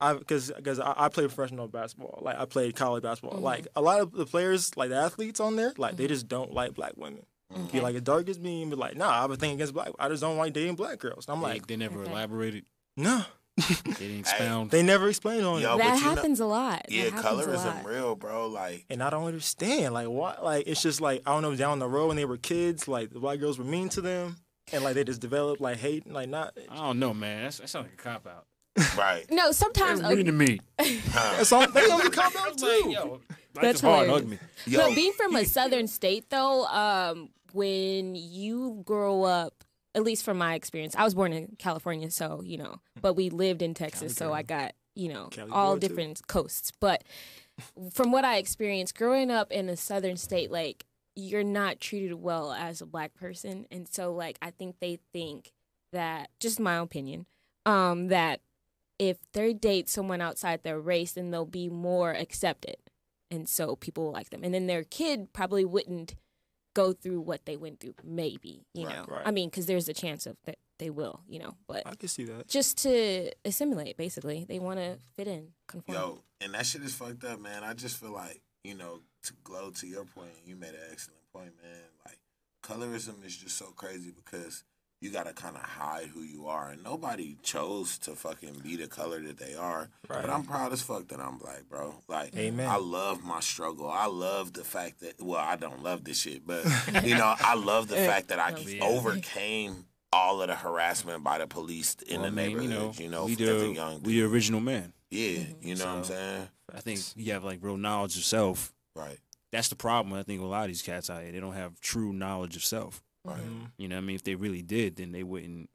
I 0.00 0.12
because 0.14 0.52
because 0.56 0.78
I, 0.80 0.94
I 0.96 1.08
played 1.08 1.28
professional 1.28 1.66
basketball 1.68 2.20
like 2.22 2.38
I 2.38 2.44
played 2.44 2.76
college 2.76 3.02
basketball 3.02 3.38
Mhm. 3.40 3.42
like 3.42 3.66
a 3.74 3.82
lot 3.82 4.00
of 4.00 4.12
the 4.12 4.26
players 4.26 4.76
like 4.76 4.90
the 4.90 4.96
athletes 4.96 5.40
on 5.40 5.56
there 5.56 5.72
like 5.76 5.96
they 5.96 6.04
Mhm. 6.04 6.08
just 6.08 6.28
don't 6.28 6.52
like 6.52 6.74
black 6.74 6.92
women 6.96 7.24
Okay. 7.52 7.78
be 7.78 7.80
like 7.80 7.94
as 7.96 8.02
dark 8.02 8.28
as 8.28 8.38
me 8.38 8.64
be 8.64 8.76
like 8.76 8.96
nah 8.96 9.24
I've 9.24 9.30
would 9.30 9.40
think 9.40 9.54
against 9.54 9.72
black 9.74 9.88
I 9.98 10.08
just 10.08 10.20
don't 10.20 10.36
like 10.36 10.52
dating 10.52 10.76
black 10.76 10.98
girls 10.98 11.26
and 11.26 11.34
I'm 11.36 11.42
They- 11.42 11.48
like 11.54 11.66
they 11.66 11.76
never 11.76 12.02
Okay. 12.02 12.10
elaborated. 12.10 12.64
no 12.96 13.24
They 13.56 13.74
didn't 13.94 14.20
expound. 14.20 14.70
they 14.70 14.84
never 14.84 15.08
explained 15.08 15.44
on 15.44 15.60
Yo, 15.60 15.74
it 15.74 15.78
but 15.78 15.84
that 15.84 15.98
you 15.98 16.04
know- 16.04 16.14
happens 16.14 16.38
a 16.38 16.46
lot. 16.46 16.82
That 16.88 16.92
yeah, 16.92 17.10
colorism 17.10 17.84
real, 17.84 18.14
bro. 18.14 18.46
Like, 18.46 18.84
and 18.88 19.02
I 19.02 19.10
don't 19.10 19.24
understand 19.26 19.94
like 19.94 20.06
what 20.08 20.44
like 20.44 20.68
it's 20.68 20.80
just 20.80 21.00
like 21.00 21.22
I 21.26 21.32
don't 21.32 21.42
know 21.42 21.56
down 21.56 21.80
the 21.80 21.88
road 21.88 22.06
when 22.08 22.16
they 22.16 22.24
were 22.24 22.36
kids 22.36 22.86
like 22.86 23.10
the 23.10 23.18
black 23.18 23.40
girls 23.40 23.58
were 23.58 23.64
mean 23.64 23.88
to 23.90 24.00
them 24.00 24.36
and 24.70 24.84
like 24.84 24.94
they 24.94 25.02
just 25.02 25.20
developed 25.20 25.60
like 25.60 25.78
hate 25.78 26.04
and, 26.04 26.14
like 26.14 26.28
not 26.28 26.56
I 26.70 26.76
don't 26.76 27.00
know, 27.00 27.12
man. 27.12 27.42
That's, 27.44 27.58
that 27.58 27.68
sounds 27.68 27.86
like 27.86 27.94
a 27.94 27.96
cop 28.02 28.26
out. 28.28 28.44
Right. 28.96 29.24
No, 29.30 29.52
sometimes 29.52 30.00
That's 30.00 30.14
mean 30.16 30.26
to 30.26 30.32
me. 30.32 30.60
Huh. 30.80 31.34
that's 31.36 31.52
all 31.52 31.66
they 31.70 31.80
don't 31.86 32.12
come 32.12 32.32
out 32.38 32.52
It's 32.52 32.62
like, 32.62 32.84
yo, 32.86 33.10
life 33.12 33.20
That's 33.54 33.74
is 33.76 33.80
hard. 33.82 34.06
hilarious. 34.08 34.20
Hug 34.22 34.30
me. 34.30 34.38
Yo, 34.66 34.78
But 34.88 34.94
being 34.94 35.12
from 35.12 35.36
a 35.36 35.44
southern 35.44 35.86
state, 35.88 36.30
though, 36.30 36.64
um, 36.66 37.30
when 37.52 38.14
you 38.14 38.82
grow 38.84 39.24
up, 39.24 39.64
at 39.94 40.02
least 40.02 40.24
from 40.24 40.38
my 40.38 40.54
experience, 40.54 40.94
I 40.96 41.04
was 41.04 41.14
born 41.14 41.32
in 41.32 41.56
California, 41.58 42.10
so 42.10 42.42
you 42.44 42.58
know, 42.58 42.76
but 43.00 43.14
we 43.14 43.30
lived 43.30 43.62
in 43.62 43.74
Texas, 43.74 44.14
so 44.14 44.32
I 44.32 44.42
got 44.42 44.74
you 44.94 45.08
know 45.12 45.28
Cali 45.30 45.50
all 45.50 45.74
boy, 45.74 45.80
too. 45.80 45.88
different 45.88 46.26
coasts. 46.28 46.72
But 46.78 47.04
from 47.92 48.12
what 48.12 48.24
I 48.24 48.36
experienced 48.36 48.94
growing 48.96 49.30
up 49.30 49.50
in 49.50 49.68
a 49.68 49.76
southern 49.76 50.16
state, 50.16 50.50
like 50.50 50.84
you're 51.16 51.42
not 51.42 51.80
treated 51.80 52.14
well 52.14 52.52
as 52.52 52.80
a 52.80 52.86
black 52.86 53.14
person, 53.14 53.66
and 53.70 53.88
so 53.88 54.12
like 54.12 54.38
I 54.42 54.50
think 54.50 54.76
they 54.80 54.98
think 55.12 55.52
that, 55.92 56.28
just 56.38 56.60
my 56.60 56.76
opinion, 56.76 57.26
um, 57.66 58.08
that 58.08 58.40
if 58.98 59.18
they 59.32 59.52
date 59.52 59.88
someone 59.88 60.20
outside 60.20 60.62
their 60.62 60.80
race, 60.80 61.12
then 61.12 61.30
they'll 61.30 61.44
be 61.44 61.68
more 61.68 62.12
accepted 62.12 62.76
and 63.30 63.48
so 63.48 63.76
people 63.76 64.04
will 64.04 64.12
like 64.12 64.30
them. 64.30 64.42
And 64.42 64.54
then 64.54 64.66
their 64.66 64.84
kid 64.84 65.32
probably 65.32 65.64
wouldn't 65.64 66.14
go 66.74 66.92
through 66.92 67.20
what 67.20 67.44
they 67.44 67.56
went 67.56 67.80
through. 67.80 67.94
Maybe 68.04 68.64
you 68.74 68.86
Right, 68.86 68.96
know. 68.96 69.04
right. 69.08 69.22
I 69.26 69.30
mean, 69.30 69.48
because 69.50 69.66
there's 69.66 69.88
a 69.88 69.94
chance 69.94 70.26
of 70.26 70.36
that 70.44 70.58
they 70.78 70.90
will. 70.90 71.20
You 71.28 71.40
know, 71.40 71.54
but 71.66 71.82
I 71.86 71.94
can 71.94 72.08
see 72.08 72.24
that 72.24 72.48
just 72.48 72.78
to 72.84 73.30
assimilate, 73.44 73.96
basically, 73.96 74.44
they 74.48 74.58
want 74.58 74.78
to 74.78 74.98
fit 75.16 75.28
in, 75.28 75.48
conform. 75.66 75.96
Yo, 75.98 76.22
and 76.40 76.54
that 76.54 76.66
shit 76.66 76.82
is 76.82 76.94
fucked 76.94 77.24
up, 77.24 77.40
man. 77.40 77.64
I 77.64 77.74
just 77.74 77.96
feel 77.98 78.12
like, 78.12 78.40
you 78.64 78.74
know, 78.74 79.00
to 79.24 79.32
glow 79.44 79.70
to 79.70 79.86
your 79.86 80.04
point, 80.04 80.30
you 80.46 80.56
made 80.56 80.70
an 80.70 80.80
excellent 80.90 81.20
point, 81.32 81.52
man. 81.62 81.82
Like, 82.06 82.18
colorism 82.62 83.24
is 83.26 83.36
just 83.36 83.56
so 83.58 83.66
crazy 83.76 84.10
because 84.12 84.64
you 85.00 85.10
gotta 85.10 85.32
kind 85.32 85.56
of 85.56 85.62
hide 85.62 86.06
who 86.06 86.22
you 86.22 86.46
are, 86.48 86.70
and 86.70 86.82
nobody 86.82 87.36
chose 87.42 87.98
to 87.98 88.12
fucking 88.12 88.60
be 88.62 88.76
the 88.76 88.86
color 88.88 89.20
that 89.20 89.38
they 89.38 89.54
are. 89.54 89.88
Right. 90.08 90.22
But 90.22 90.30
I'm 90.30 90.44
proud 90.44 90.72
as 90.72 90.82
fuck 90.82 91.08
that 91.08 91.20
I'm 91.20 91.38
black, 91.38 91.68
bro. 91.68 91.94
Like, 92.08 92.36
Amen. 92.36 92.68
I 92.68 92.76
love 92.76 93.22
my 93.24 93.40
struggle. 93.40 93.88
I 93.88 94.06
love 94.06 94.52
the 94.52 94.64
fact 94.64 95.00
that, 95.00 95.20
well, 95.22 95.40
I 95.40 95.56
don't 95.56 95.82
love 95.82 96.04
this 96.04 96.20
shit, 96.20 96.46
but 96.46 96.64
you 97.04 97.16
know, 97.16 97.34
I 97.38 97.54
love 97.54 97.88
the 97.88 97.96
fact 97.96 98.28
that 98.28 98.38
I 98.38 98.52
oh, 98.56 98.68
Yeah. 98.68 98.84
overcame 98.84 99.84
all 100.12 100.40
of 100.42 100.48
the 100.48 100.54
harassment 100.56 101.22
by 101.22 101.38
the 101.38 101.46
police 101.46 101.94
in 102.06 102.22
Well, 102.22 102.30
the 102.30 102.40
I 102.40 102.46
mean, 102.46 102.58
neighborhood. 102.58 102.98
You 102.98 103.08
know, 103.08 103.26
we 103.26 103.32
as 103.34 103.40
a 103.40 103.44
the 103.44 103.68
young 103.68 104.02
we 104.02 104.14
the 104.20 104.22
original 104.24 104.60
man. 104.60 104.92
yeah, 105.10 105.28
mm-hmm. 105.38 105.68
you 105.68 105.74
know 105.76 105.84
what 105.86 105.94
I'm 105.96 106.04
saying? 106.04 106.48
I 106.74 106.80
think 106.80 107.00
you 107.16 107.32
have 107.32 107.44
like 107.44 107.58
real 107.62 107.76
knowledge 107.76 108.16
of 108.16 108.24
self. 108.24 108.72
Right. 108.96 109.18
That's 109.52 109.68
the 109.68 109.76
problem. 109.76 110.18
I 110.18 110.22
think 110.24 110.40
with 110.40 110.48
a 110.48 110.50
lot 110.50 110.62
of 110.62 110.68
these 110.68 110.82
cats 110.82 111.08
out 111.08 111.22
here, 111.22 111.32
they 111.32 111.40
don't 111.40 111.54
have 111.54 111.80
true 111.80 112.12
knowledge 112.12 112.56
of 112.56 112.64
self. 112.64 113.02
Right. 113.24 113.42
Mhm. 113.42 113.72
You 113.78 113.88
know, 113.88 113.96
what 113.96 114.02
I 114.02 114.06
mean, 114.06 114.16
if 114.16 114.22
they 114.22 114.34
really 114.34 114.62
did, 114.62 114.96
then 114.96 115.12
they 115.12 115.22
wouldn't, 115.22 115.68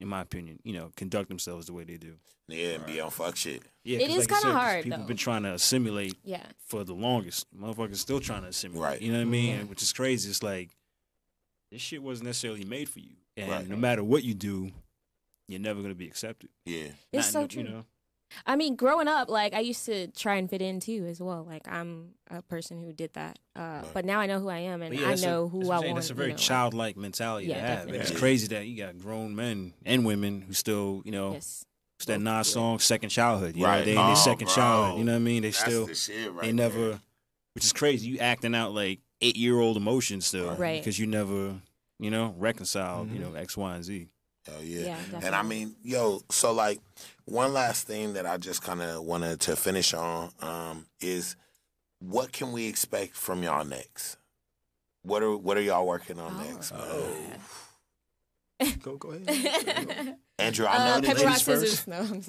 in 0.00 0.08
my 0.08 0.20
opinion, 0.20 0.58
you 0.64 0.72
know, 0.72 0.90
conduct 0.96 1.28
themselves 1.28 1.66
the 1.66 1.72
way 1.72 1.84
they 1.84 1.96
do. 1.96 2.18
Yeah, 2.48 2.74
and 2.74 2.86
be 2.86 3.00
on 3.00 3.10
fuck 3.10 3.36
shit. 3.36 3.62
Yeah, 3.84 3.98
It 3.98 4.08
'cause 4.08 4.10
is 4.10 4.16
like 4.18 4.28
kinda 4.28 4.40
said, 4.42 4.52
'cause 4.52 4.52
hard, 4.60 4.84
People 4.84 4.98
though. 5.00 5.04
been 5.06 5.16
trying 5.16 5.42
to 5.44 5.54
assimilate 5.54 6.14
Yeah. 6.24 6.46
for 6.66 6.84
the 6.84 6.94
longest. 6.94 7.46
Motherfuckers 7.56 7.96
still 7.96 8.20
trying 8.20 8.42
to 8.42 8.48
assimilate. 8.48 8.82
Right. 8.82 9.02
You 9.02 9.12
know 9.12 9.18
what 9.18 9.26
I 9.26 9.30
mean? 9.30 9.54
And 9.60 9.68
Which 9.70 9.82
is 9.82 9.92
crazy. 9.92 10.28
It's 10.30 10.42
like 10.42 10.70
this 11.70 11.80
shit 11.82 12.02
wasn't 12.02 12.26
necessarily 12.26 12.64
made 12.64 12.88
for 12.88 12.98
you, 13.00 13.16
and 13.36 13.50
Right. 13.50 13.68
no 13.68 13.76
matter 13.76 14.02
what 14.04 14.24
you 14.24 14.34
do, 14.34 14.72
you're 15.48 15.60
never 15.60 15.82
gonna 15.82 15.94
be 15.94 16.06
accepted. 16.06 16.50
Yeah. 16.66 16.92
It's 17.12 17.26
Not 17.28 17.32
so 17.32 17.40
in- 17.42 17.48
true. 17.48 17.62
You 17.62 17.68
know, 17.68 17.86
I 18.46 18.56
mean, 18.56 18.76
growing 18.76 19.08
up, 19.08 19.28
like 19.28 19.54
I 19.54 19.60
used 19.60 19.84
to 19.86 20.06
try 20.08 20.36
and 20.36 20.48
fit 20.48 20.62
in 20.62 20.80
too, 20.80 21.06
as 21.08 21.20
well. 21.20 21.44
Like 21.44 21.66
I'm 21.68 22.10
a 22.30 22.42
person 22.42 22.82
who 22.82 22.92
did 22.92 23.12
that, 23.14 23.38
uh, 23.56 23.60
Right. 23.82 23.84
but 23.94 24.04
now 24.04 24.20
I 24.20 24.26
know 24.26 24.40
who 24.40 24.48
I 24.48 24.58
am 24.58 24.82
and 24.82 24.90
But 24.90 24.98
yeah, 25.00 25.06
I 25.06 25.10
that's 25.10 25.22
a- 25.22 25.26
know 25.26 25.42
that's 25.44 25.52
who 25.52 25.58
what 25.58 25.72
I 25.72 25.76
I'm 25.76 25.80
saying. 25.82 25.92
want. 25.92 25.96
That's 26.02 26.10
a 26.10 26.12
you 26.12 26.16
very 26.18 26.30
know, 26.30 26.36
childlike 26.36 26.96
mentality 26.96 27.46
Yeah, 27.48 27.54
to 27.54 27.60
have. 27.60 27.76
Definitely. 27.78 27.98
it's 28.00 28.10
Yeah. 28.12 28.18
crazy 28.18 28.46
that 28.48 28.66
you 28.66 28.76
got 28.76 28.98
grown 28.98 29.34
men 29.36 29.74
and 29.84 30.04
women 30.04 30.42
who 30.42 30.52
still, 30.54 31.02
you 31.04 31.12
know, 31.12 31.32
Yes. 31.32 31.64
it's 31.98 32.06
that 32.06 32.20
Nas 32.20 32.48
song, 32.48 32.78
second 32.78 33.10
childhood. 33.10 33.56
You 33.56 33.64
Right. 33.64 33.78
know, 33.80 33.84
they 33.84 33.90
in 33.92 33.96
their 33.96 34.06
Oh, 34.12 34.14
second 34.14 34.46
bro. 34.46 34.54
childhood. 34.54 34.98
You 34.98 35.04
know 35.04 35.12
what 35.12 35.16
I 35.16 35.20
mean? 35.20 35.42
They 35.42 35.50
That's 35.50 35.60
still, 35.60 35.86
the 35.86 35.94
shit 35.94 36.32
right 36.32 36.40
they 36.40 36.46
there. 36.48 36.54
never, 36.54 37.00
which 37.54 37.64
is 37.64 37.72
crazy. 37.72 38.08
You 38.08 38.18
acting 38.18 38.54
out 38.54 38.72
like 38.72 39.00
eight 39.20 39.36
year 39.36 39.58
old 39.60 39.76
emotions 39.76 40.26
still, 40.26 40.54
Right. 40.56 40.80
Because 40.80 40.98
you 40.98 41.06
never, 41.06 41.60
you 42.00 42.10
know, 42.10 42.34
reconciled, 42.38 43.10
you 43.12 43.18
Mhm. 43.18 43.20
know, 43.20 43.34
X, 43.34 43.56
Y, 43.56 43.74
and 43.74 43.84
Z. 43.84 44.08
Hell 44.46 44.64
yeah. 44.64 44.80
Yeah, 44.86 44.96
and 44.98 45.16
I 45.16 45.20
definitely. 45.20 45.48
mean, 45.66 45.76
yo, 45.84 46.20
so 46.30 46.52
like 46.52 46.80
one 47.24 47.52
last 47.52 47.86
thing 47.86 48.14
that 48.14 48.26
I 48.26 48.36
just 48.36 48.62
kind 48.62 48.82
of 48.82 49.02
wanted 49.04 49.40
to 49.40 49.56
finish 49.56 49.94
on 49.94 50.30
um, 50.40 50.86
is 51.00 51.36
what 52.00 52.32
can 52.32 52.52
we 52.52 52.66
expect 52.66 53.14
from 53.14 53.42
y'all 53.42 53.64
next? 53.64 54.16
What 55.02 55.22
are 55.22 55.36
what 55.36 55.56
are 55.56 55.60
y'all 55.62 55.86
working 55.86 56.18
on 56.20 56.34
Oh. 56.38 56.52
next? 56.52 56.72
man? 56.72 56.80
Oh. 56.82 58.72
Go 58.82 58.96
go 58.96 59.10
ahead. 59.10 60.16
Andrew, 60.38 60.66
I 60.66 60.78
know 60.78 60.94
uh, 60.94 61.00
that 61.00 61.18
you, 61.18 61.26
rock 61.26 61.36
scissors. 61.36 61.86
No, 61.86 62.20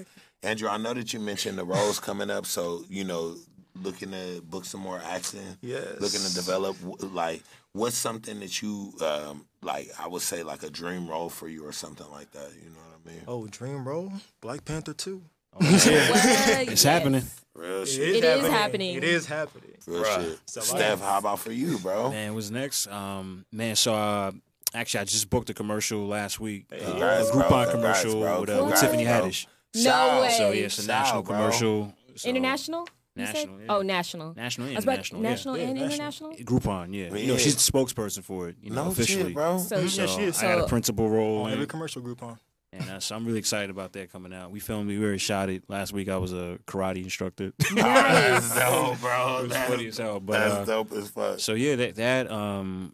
Andrew, 0.41 0.67
I 0.67 0.77
know 0.77 0.93
that 0.93 1.13
you 1.13 1.19
mentioned 1.19 1.57
the 1.57 1.65
roles 1.65 1.99
coming 1.99 2.29
up, 2.31 2.45
so 2.45 2.83
you 2.89 3.03
know 3.03 3.35
looking 3.81 4.11
to 4.11 4.41
book 4.43 4.65
some 4.65 4.81
more 4.81 5.01
acting? 5.03 5.57
Yes. 5.61 5.99
Looking 5.99 6.21
to 6.21 6.33
develop 6.33 6.75
like 7.13 7.43
what's 7.73 7.95
something 7.95 8.39
that 8.39 8.61
you 8.61 8.93
um 9.03 9.45
like? 9.61 9.89
I 9.99 10.07
would 10.07 10.21
say 10.23 10.43
like 10.43 10.63
a 10.63 10.69
dream 10.69 11.07
role 11.07 11.29
for 11.29 11.47
you 11.47 11.65
or 11.65 11.71
something 11.71 12.09
like 12.11 12.31
that. 12.31 12.49
You 12.63 12.69
know 12.69 12.79
what 13.03 13.11
I 13.11 13.15
mean? 13.15 13.23
Oh, 13.27 13.47
Dream 13.47 13.87
Role, 13.87 14.11
Black 14.41 14.65
Panther 14.65 14.93
two. 14.93 15.21
Well, 15.59 15.69
It's 15.71 16.83
happening. 16.83 17.23
Real 17.55 17.83
It 17.83 17.85
shit. 17.87 18.15
It 18.15 18.23
is 18.23 18.47
happening. 18.47 18.95
It 18.95 19.03
is 19.03 19.25
happening. 19.27 19.71
Real 19.85 20.03
Bruh. 20.03 20.23
shit. 20.29 20.39
So, 20.47 20.61
Steph, 20.61 20.99
how 21.01 21.19
about 21.19 21.39
for 21.39 21.51
you, 21.51 21.77
bro? 21.77 22.09
Man, 22.09 22.33
what's 22.33 22.49
next? 22.49 22.87
Um, 22.87 23.45
man, 23.51 23.75
so 23.75 23.93
uh, 23.93 24.31
actually, 24.73 25.01
I 25.01 25.03
just 25.03 25.29
booked 25.29 25.49
a 25.51 25.53
commercial 25.53 26.07
last 26.07 26.39
week. 26.39 26.65
Uh, 26.73 26.77
Congrats, 26.83 27.29
a. 27.29 27.33
Groupon 27.33 27.69
Congrats, 27.71 28.01
commercial 28.01 28.21
bro. 28.21 28.39
with, 28.41 28.49
uh, 28.49 28.53
with 28.53 28.59
Congrats, 28.61 28.81
Tiffany 28.81 29.03
bro. 29.03 29.13
Haddish. 29.13 29.45
No 29.75 29.81
Shout. 29.81 30.21
way. 30.23 30.29
So 30.37 30.51
yeah, 30.51 30.65
it's 30.65 30.77
a 30.79 30.81
Shout, 30.81 30.87
national 30.87 31.21
bro. 31.23 31.35
commercial. 31.35 31.93
So- 32.15 32.29
International? 32.29 32.87
You 33.15 33.25
said? 33.27 33.33
National, 33.35 33.59
yeah. 33.59 33.65
Oh, 33.69 33.81
national. 33.83 34.33
National 34.35 34.67
and 34.67 34.75
was 34.75 34.85
about 34.85 34.93
international. 34.97 35.21
yeah. 35.21 35.29
national 35.29 35.57
Yeah, 35.57 35.63
and 35.65 35.73
national. 35.75 36.31
international. 36.31 36.31
Groupon, 36.59 36.87
yeah. 36.95 37.09
You 37.11 37.15
Yeah. 37.17 37.27
know, 37.33 37.37
she's 37.37 37.55
the 37.63 37.71
spokesperson 37.71 38.23
for 38.23 38.49
it. 38.49 38.55
You 38.63 38.71
know, 38.71 38.85
No 38.85 38.89
officially. 38.91 39.25
shit, 39.25 39.33
bro. 39.35 39.59
So. 39.59 39.85
So 39.87 40.01
Yeah, 40.01 40.07
she 40.07 40.23
is. 40.23 40.39
I 40.41 40.55
got 40.55 40.63
a 40.63 40.67
principal 40.67 41.07
role, 41.11 41.41
On 41.43 41.47
in 41.49 41.53
every 41.53 41.67
commercial 41.67 42.01
Groupon. 42.01 42.39
And 42.79 42.89
uh, 42.89 42.99
so 42.99 43.15
I'm 43.15 43.25
really 43.25 43.39
excited 43.39 43.69
about 43.69 43.93
that 43.93 44.11
coming 44.11 44.33
out. 44.33 44.51
We 44.51 44.59
filmed, 44.59 44.87
we 44.87 44.97
already 45.01 45.17
shot 45.19 45.49
it 45.49 45.63
last 45.69 45.93
week. 45.93 46.09
I 46.09 46.17
was 46.17 46.33
a 46.33 46.59
karate 46.65 47.03
instructor. 47.03 47.45
it 47.59 47.75
That's 47.75 48.55
dope, 48.55 48.99
bro. 48.99 49.43
was 49.43 49.51
That's, 49.51 49.69
funny 49.69 49.87
as 49.87 49.97
hell. 49.97 50.19
But 50.19 50.33
that's 50.39 50.53
uh, 50.55 50.65
dope 50.65 50.91
as 50.93 51.09
fuck. 51.09 51.39
so 51.39 51.53
yeah, 51.53 51.75
that 51.75 51.95
that 51.95 52.31
um, 52.31 52.93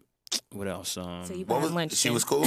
what 0.52 0.68
else? 0.68 0.96
Um, 0.96 1.24
So 1.24 1.32
you 1.34 1.40
What 1.40 1.48
bought 1.48 1.62
was 1.62 1.72
lunch. 1.72 1.92
she 1.94 2.08
then. 2.08 2.14
was 2.14 2.24
cool? 2.24 2.46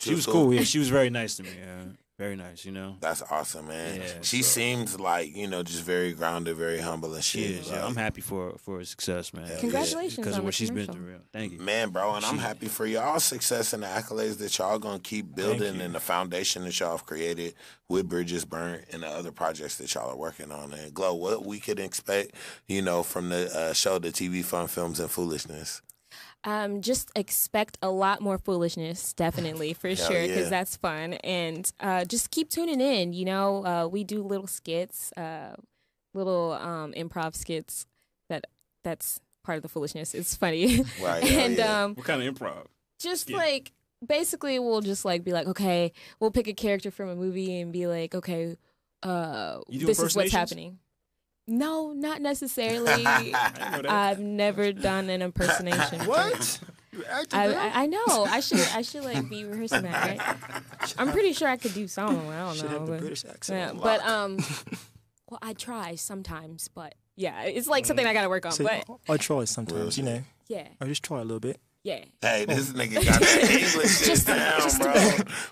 she 0.00 0.14
was 0.14 0.26
cool. 0.26 0.52
Yeah, 0.54 0.62
she 0.62 0.78
was 0.78 0.88
very 0.88 1.10
nice 1.10 1.36
to 1.36 1.42
me. 1.42 1.50
Yeah, 1.58 1.84
very 2.18 2.34
nice. 2.36 2.64
You 2.64 2.72
know. 2.72 2.96
That's 3.00 3.22
awesome, 3.30 3.68
man. 3.68 4.00
Yeah, 4.00 4.06
she 4.22 4.42
so- 4.42 4.48
seems 4.60 4.98
like 4.98 5.34
you 5.36 5.46
know 5.46 5.62
just 5.62 5.82
very 5.82 6.12
grounded, 6.12 6.56
very 6.56 6.80
humble 6.80 7.14
and 7.14 7.22
She 7.24 7.42
shit. 7.42 7.50
is. 7.60 7.70
Yeah, 7.70 7.86
I'm 7.86 7.96
happy 7.96 8.20
for 8.20 8.56
for 8.58 8.78
her 8.78 8.84
success, 8.84 9.32
man. 9.32 9.46
Hell 9.46 9.60
Congratulations 9.60 10.16
because 10.16 10.34
on 10.34 10.40
of 10.40 10.44
what 10.44 10.50
the 10.50 10.56
she's 10.56 10.70
been 10.70 10.86
through. 10.86 11.20
Thank 11.32 11.52
you. 11.52 11.58
Man, 11.60 11.90
bro, 11.90 12.14
and 12.14 12.24
I'm 12.24 12.38
happy 12.38 12.66
for 12.68 12.84
y'all 12.86 13.20
success 13.20 13.72
and 13.72 13.82
the 13.82 13.86
accolades 13.86 14.38
that 14.38 14.58
y'all 14.58 14.78
gonna 14.78 14.98
keep 14.98 15.34
building 15.34 15.80
and 15.80 15.94
the 15.94 16.00
foundation 16.00 16.64
that 16.64 16.78
y'all 16.80 16.92
have 16.96 17.06
created 17.06 17.54
with 17.88 18.08
Bridges 18.08 18.44
Burnt 18.44 18.84
and 18.92 19.02
the 19.02 19.08
other 19.08 19.30
projects 19.32 19.76
that 19.78 19.94
y'all 19.94 20.10
are 20.10 20.16
working 20.16 20.50
on. 20.50 20.72
And 20.74 20.92
Glow, 20.92 21.14
what 21.14 21.46
we 21.46 21.58
could 21.60 21.78
expect, 21.78 22.32
you 22.66 22.82
know, 22.82 23.02
from 23.02 23.28
the 23.30 23.50
uh, 23.56 23.72
show, 23.72 23.98
the 23.98 24.08
TV 24.10 24.44
Fun 24.44 24.66
Films 24.66 25.00
and 25.00 25.10
Foolishness. 25.10 25.80
Um, 26.44 26.80
just 26.82 27.10
expect 27.16 27.78
a 27.82 27.90
lot 27.90 28.20
more 28.20 28.38
foolishness, 28.38 29.12
definitely 29.12 29.72
for 29.74 29.94
sure, 29.96 30.22
because 30.22 30.44
yeah. 30.44 30.48
that's 30.48 30.76
fun. 30.76 31.14
And 31.14 31.70
uh, 31.80 32.04
just 32.04 32.30
keep 32.30 32.48
tuning 32.48 32.80
in. 32.80 33.12
You 33.12 33.24
know, 33.24 33.66
uh, 33.66 33.88
we 33.88 34.04
do 34.04 34.22
little 34.22 34.46
skits, 34.46 35.12
uh, 35.16 35.56
little 36.14 36.52
um, 36.52 36.92
improv 36.92 37.34
skits. 37.34 37.86
That 38.28 38.44
that's 38.84 39.20
part 39.44 39.56
of 39.56 39.62
the 39.62 39.68
foolishness. 39.68 40.14
It's 40.14 40.36
funny, 40.36 40.84
Right, 41.02 41.24
and 41.32 41.56
yeah. 41.56 41.84
um, 41.84 41.94
What 41.94 42.06
kind 42.06 42.22
of 42.22 42.34
improv? 42.34 42.66
just 43.00 43.28
Yeah. 43.30 43.36
like 43.38 43.72
basically 44.06 44.58
we'll 44.58 44.80
just 44.80 45.04
like 45.04 45.24
be 45.24 45.32
like, 45.32 45.46
okay, 45.48 45.92
we'll 46.20 46.30
pick 46.30 46.46
a 46.46 46.52
character 46.54 46.90
from 46.90 47.08
a 47.08 47.16
movie 47.16 47.60
and 47.60 47.72
be 47.72 47.86
like, 47.86 48.14
okay, 48.14 48.56
uh, 49.02 49.58
this 49.68 49.98
is 49.98 50.14
what's 50.16 50.32
happening. 50.32 50.78
No, 51.48 51.92
not 51.92 52.20
necessarily. 52.22 52.90
I 53.06 53.22
didn't 53.22 53.32
know 53.32 53.82
that. 53.82 53.86
I've 53.90 54.20
never 54.20 54.72
done 54.72 55.08
an 55.10 55.22
impersonation. 55.22 56.00
What? 56.06 56.60
I. 57.32 57.46
I 57.54 57.82
I 57.82 57.86
know. 57.86 58.24
I 58.28 58.40
should 58.40 58.60
I 58.74 58.82
should 58.82 59.04
like 59.04 59.28
be 59.30 59.44
rehearsing 59.44 59.82
that, 59.82 60.20
right? 60.20 60.62
I'm 60.98 61.10
pretty 61.12 61.32
sure 61.32 61.48
I 61.48 61.56
could 61.56 61.72
do 61.74 61.86
some. 61.88 62.28
I 62.28 62.38
don't 62.40 62.56
Should 62.56 62.64
know. 62.66 62.70
have 62.78 62.86
the 62.86 62.92
but- 62.92 63.00
British 63.00 63.24
accent. 63.24 63.74
yeah, 63.76 63.80
but 63.80 64.04
um, 64.04 64.38
well, 65.30 65.38
I 65.42 65.52
try 65.54 65.94
sometimes, 65.94 66.68
but 66.68 66.94
yeah, 67.16 67.42
it's 67.44 67.68
like 67.68 67.86
something 67.86 68.06
I 68.06 68.12
gotta 68.12 68.28
work 68.28 68.46
on. 68.46 68.52
See, 68.52 68.64
But 68.64 68.84
I 69.08 69.16
try 69.16 69.44
sometimes, 69.44 69.96
you 69.96 70.04
know. 70.04 70.22
yeah, 70.48 70.68
I 70.80 70.86
just 70.86 71.02
try 71.04 71.18
a 71.20 71.22
little 71.24 71.40
bit. 71.40 71.60
Yeah. 71.84 72.04
Hey, 72.20 72.44
this 72.44 72.70
nigga 72.72 72.94
got 73.04 73.20
that 73.20 73.42
English 73.50 73.98
shit 73.98 74.06
Just 74.06 74.28
a- 74.28 74.34
down, 74.34 74.60
just 74.60 74.80
bro. 74.80 74.92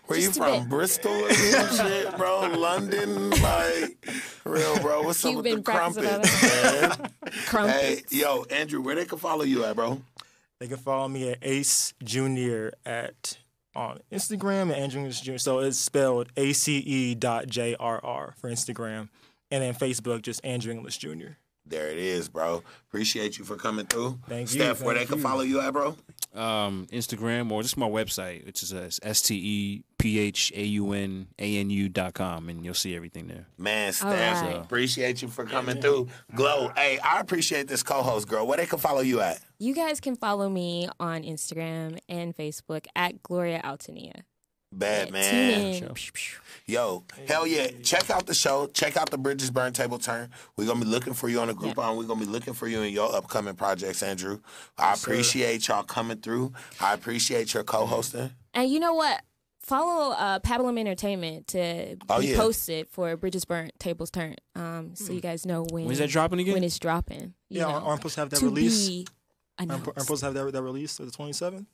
Where 0.07 0.19
you 0.19 0.31
from? 0.33 0.61
bit. 0.61 0.69
Bristol 0.69 1.13
or 1.13 1.33
some 1.33 1.77
shit, 1.89 2.17
bro? 2.17 2.41
London, 2.57 3.31
like 3.31 4.07
real, 4.45 4.79
bro. 4.81 5.03
What's 5.03 5.25
up 5.25 5.31
You've 5.31 5.37
with 5.37 5.45
been 5.45 5.57
the 5.57 5.63
practicing 5.63 6.05
all 6.07 6.21
crumpets, 6.21 6.43
man? 6.43 7.11
Crumpets. 7.47 7.81
Hey, 8.13 8.19
yo, 8.19 8.45
Andrew, 8.51 8.81
where 8.81 8.95
they 8.95 9.05
can 9.05 9.19
follow 9.19 9.45
you 9.45 9.65
at, 9.65 9.77
bro? 9.77 10.01
They 10.59 10.69
can 10.69 10.79
follow 10.79 11.09
me 11.09 11.31
at 11.31 11.39
Ace 11.43 11.93
Junior 12.03 12.73
at 12.85 13.39
on 13.75 14.01
Instagram 14.11 14.63
and 14.63 14.73
Andrew 14.73 15.01
English 15.01 15.21
Jr. 15.21 15.37
So 15.37 15.59
it's 15.59 15.79
spelled 15.79 16.29
A 16.37 16.53
C 16.55 16.79
E 16.79 17.15
dot 17.15 17.47
J 17.47 17.77
R 17.79 18.01
R 18.03 18.35
for 18.39 18.51
Instagram. 18.51 19.09
And 19.51 19.63
then 19.63 19.75
Facebook, 19.75 20.23
just 20.23 20.45
Andrew 20.45 20.73
English 20.73 20.99
Jr. 20.99 21.37
There 21.69 21.89
it 21.89 21.99
is, 21.99 22.29
bro. 22.29 22.63
Appreciate 22.89 23.39
you 23.39 23.45
for 23.45 23.57
coming 23.57 23.87
through. 23.87 24.19
Thank 24.29 24.55
you, 24.55 24.61
Steph, 24.61 24.81
where 24.83 24.95
they 24.95 25.01
thank 25.01 25.11
can 25.11 25.19
follow 25.21 25.43
you 25.43 25.61
at, 25.61 25.73
bro? 25.73 25.97
Um, 26.37 26.87
Instagram 26.93 27.51
or 27.51 27.63
just 27.63 27.79
my 27.79 27.89
website, 27.89 28.45
which 28.45 28.63
is 28.63 28.73
uh, 28.75 28.91
s 29.03 29.23
t 29.23 29.35
e 29.37 29.85
p 29.97 30.19
h 30.19 30.53
a 30.55 30.63
u 30.65 30.93
n 30.93 31.29
a 31.39 31.57
n 31.57 31.71
u 31.71 31.89
dot 31.89 32.13
com, 32.13 32.51
and 32.51 32.63
you'll 32.63 32.75
see 32.75 32.95
everything 32.95 33.27
there. 33.27 33.47
Man, 33.57 33.87
All 33.89 33.93
Steph, 33.93 34.43
right. 34.43 34.57
appreciate 34.57 35.23
you 35.23 35.29
for 35.29 35.47
coming 35.47 35.81
through. 35.81 36.09
Glow, 36.35 36.69
hey, 36.77 36.99
I 36.99 37.21
appreciate 37.21 37.69
this 37.69 37.83
co-host, 37.83 38.29
girl. 38.29 38.47
Where 38.47 38.59
they 38.59 38.67
can 38.67 38.79
follow 38.79 39.01
you 39.01 39.21
at? 39.23 39.41
You 39.59 39.75
guys 39.75 39.99
can 39.99 40.15
follow 40.15 40.51
me 40.51 40.89
on 41.01 41.23
Instagram 41.23 41.99
and 42.09 42.37
Facebook 42.37 42.85
at 42.95 43.23
Gloria 43.23 43.63
Altonnia. 43.65 44.21
Bad 44.79 45.11
man. 45.11 45.31
Tune 45.61 45.67
in. 45.73 45.79
Sure. 45.81 45.89
Psh, 45.91 46.13
psh. 46.13 46.35
Yo, 46.69 47.05
hell 47.29 47.47
yeah. 47.47 47.69
Check 47.85 48.11
out 48.11 48.27
the 48.27 48.35
show. 48.35 48.67
Check 48.67 48.97
out 48.97 49.11
the 49.11 49.19
Bridges 49.19 49.51
Burn 49.53 49.73
Table 49.73 49.99
Turn. 49.99 50.31
We're 50.57 50.67
going 50.67 50.81
to 50.81 50.85
be 50.85 50.91
looking 50.91 51.13
for 51.15 51.29
you 51.29 51.39
on 51.41 51.47
the 51.47 51.55
Groupon. 51.55 51.97
We're 51.97 52.05
going 52.05 52.19
to 52.19 52.27
be 52.27 52.33
looking 52.33 52.55
for 52.55 52.67
you 52.67 52.83
in 52.83 52.93
your 52.93 53.15
upcoming 53.15 53.55
projects, 53.55 54.03
Andrew. 54.03 54.41
I 54.77 54.95
appreciate 54.95 55.69
y'all 55.69 55.85
coming 55.85 56.17
through. 56.19 56.53
I 56.81 56.93
appreciate 56.95 57.55
your 57.55 57.63
co 57.63 57.87
hosting. 57.87 58.31
And 58.53 58.69
you 58.69 58.81
know 58.81 58.95
what? 58.95 59.23
Follow 59.61 60.13
uh, 60.15 60.39
Pabulum 60.41 60.79
Entertainment 60.79 61.47
to 61.49 61.97
Oh, 62.09 62.21
be 62.21 62.29
yeah. 62.29 62.37
posted 62.37 62.89
for 62.89 63.17
Bridges 63.17 63.45
Burnt 63.45 63.73
Tables 63.79 64.11
Turn. 64.11 64.35
Um, 64.57 64.95
so 64.97 65.13
you 65.13 65.21
guys 65.21 65.45
know 65.47 65.65
when 65.71 65.87
When's 65.87 65.99
that 65.99 66.11
dropping 66.11 66.41
again? 66.41 66.55
when 66.55 66.65
it's 66.65 66.79
dropping. 66.79 67.35
You 67.49 67.61
Yeah, 67.61 67.63
know, 67.63 67.69
aren't 67.75 67.87
aren't 67.87 68.01
supposed 68.01 68.15
to 68.17 68.21
have 68.23 68.31
that 68.31 68.39
to 68.41 68.45
release? 68.47 68.89
be 68.89 69.07
Aren't 69.59 69.85
supposed 70.01 70.21
to 70.21 70.27
have 70.27 70.35
that, 70.35 70.53
that 70.53 70.63
release 70.63 70.99
on 71.01 71.07
the 71.07 71.13
27th? 71.13 71.67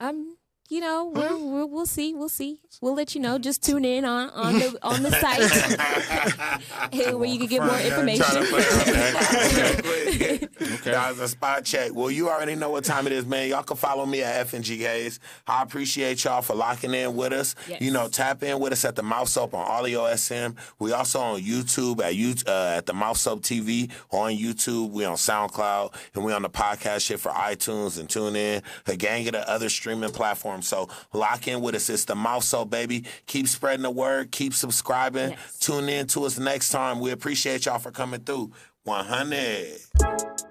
Um, 0.00 0.36
you 0.70 0.80
know, 0.80 1.06
we're, 1.06 1.36
we're, 1.36 1.66
we'll 1.66 1.84
see, 1.84 2.14
we'll 2.14 2.28
see. 2.28 2.60
We'll 2.80 2.94
let 2.94 3.14
you 3.14 3.20
know. 3.20 3.38
Just 3.50 3.64
tune 3.64 3.84
in 3.84 4.04
on 4.04 4.30
on 4.30 4.54
the 4.54 4.78
on 4.82 5.02
the 5.02 5.10
site 5.20 6.92
hey, 6.94 7.12
where 7.12 7.28
you 7.28 7.38
can 7.38 7.48
get 7.48 7.60
more 7.60 7.70
Front, 7.70 7.84
yeah. 8.08 8.16
Trying 8.16 8.32
to 8.34 8.40
information. 8.40 8.50
put 8.50 8.60
it 8.60 8.72
on 8.72 9.54
there 9.54 10.38
quick. 10.38 10.84
That 10.84 11.10
was 11.10 11.18
a 11.18 11.28
spot 11.28 11.64
check. 11.64 11.92
Well, 11.92 12.10
you 12.10 12.30
already 12.30 12.54
know 12.54 12.70
what 12.70 12.84
time 12.84 13.06
it 13.06 13.12
is, 13.12 13.26
man. 13.26 13.48
Y'all 13.48 13.62
can 13.62 13.76
follow 13.76 14.06
me 14.06 14.22
at 14.22 14.46
FNG 14.46 14.78
Gaze. 14.78 15.18
I 15.46 15.62
appreciate 15.62 16.22
y'all 16.24 16.42
for 16.42 16.54
locking 16.54 16.94
in 16.94 17.16
with 17.16 17.32
us. 17.32 17.54
Yes. 17.68 17.80
You 17.80 17.92
know, 17.92 18.08
tap 18.08 18.42
in 18.42 18.60
with 18.60 18.72
us 18.72 18.84
at 18.84 18.94
the 18.94 19.02
Mouth 19.02 19.28
Soap 19.28 19.54
on 19.54 19.66
Audio 19.66 20.14
SM. 20.14 20.50
We 20.78 20.92
also 20.92 21.20
on 21.20 21.40
YouTube 21.40 22.00
at 22.02 22.14
you 22.14 22.34
uh, 22.46 22.74
at 22.76 22.86
the 22.86 22.94
Mouth 22.94 23.16
Soap 23.16 23.42
TV 23.42 23.90
on 24.10 24.32
YouTube. 24.32 24.90
We 24.90 25.04
on 25.04 25.16
SoundCloud 25.16 25.94
and 26.14 26.24
we 26.24 26.32
on 26.32 26.42
the 26.42 26.50
podcast 26.50 27.06
shit 27.06 27.18
for 27.18 27.30
iTunes 27.32 27.98
and 27.98 28.08
tune 28.08 28.36
in. 28.36 28.62
A 28.86 28.96
gang 28.96 29.26
of 29.26 29.32
the 29.32 29.48
other 29.50 29.68
streaming 29.68 30.10
platforms. 30.10 30.59
So 30.62 30.88
lock 31.12 31.48
in 31.48 31.60
with 31.60 31.74
us. 31.74 31.90
It's 31.90 32.04
the 32.04 32.14
Mouth 32.14 32.44
Soap, 32.44 32.70
baby. 32.70 33.04
Keep 33.26 33.48
spreading 33.48 33.82
the 33.82 33.90
word. 33.90 34.30
Keep 34.30 34.54
subscribing. 34.54 35.30
Yes. 35.30 35.58
Tune 35.58 35.88
in 35.88 36.06
to 36.08 36.24
us 36.24 36.38
next 36.38 36.70
time. 36.70 37.00
We 37.00 37.10
appreciate 37.10 37.66
y'all 37.66 37.78
for 37.78 37.90
coming 37.90 38.20
through. 38.20 38.52
100. 38.84 40.49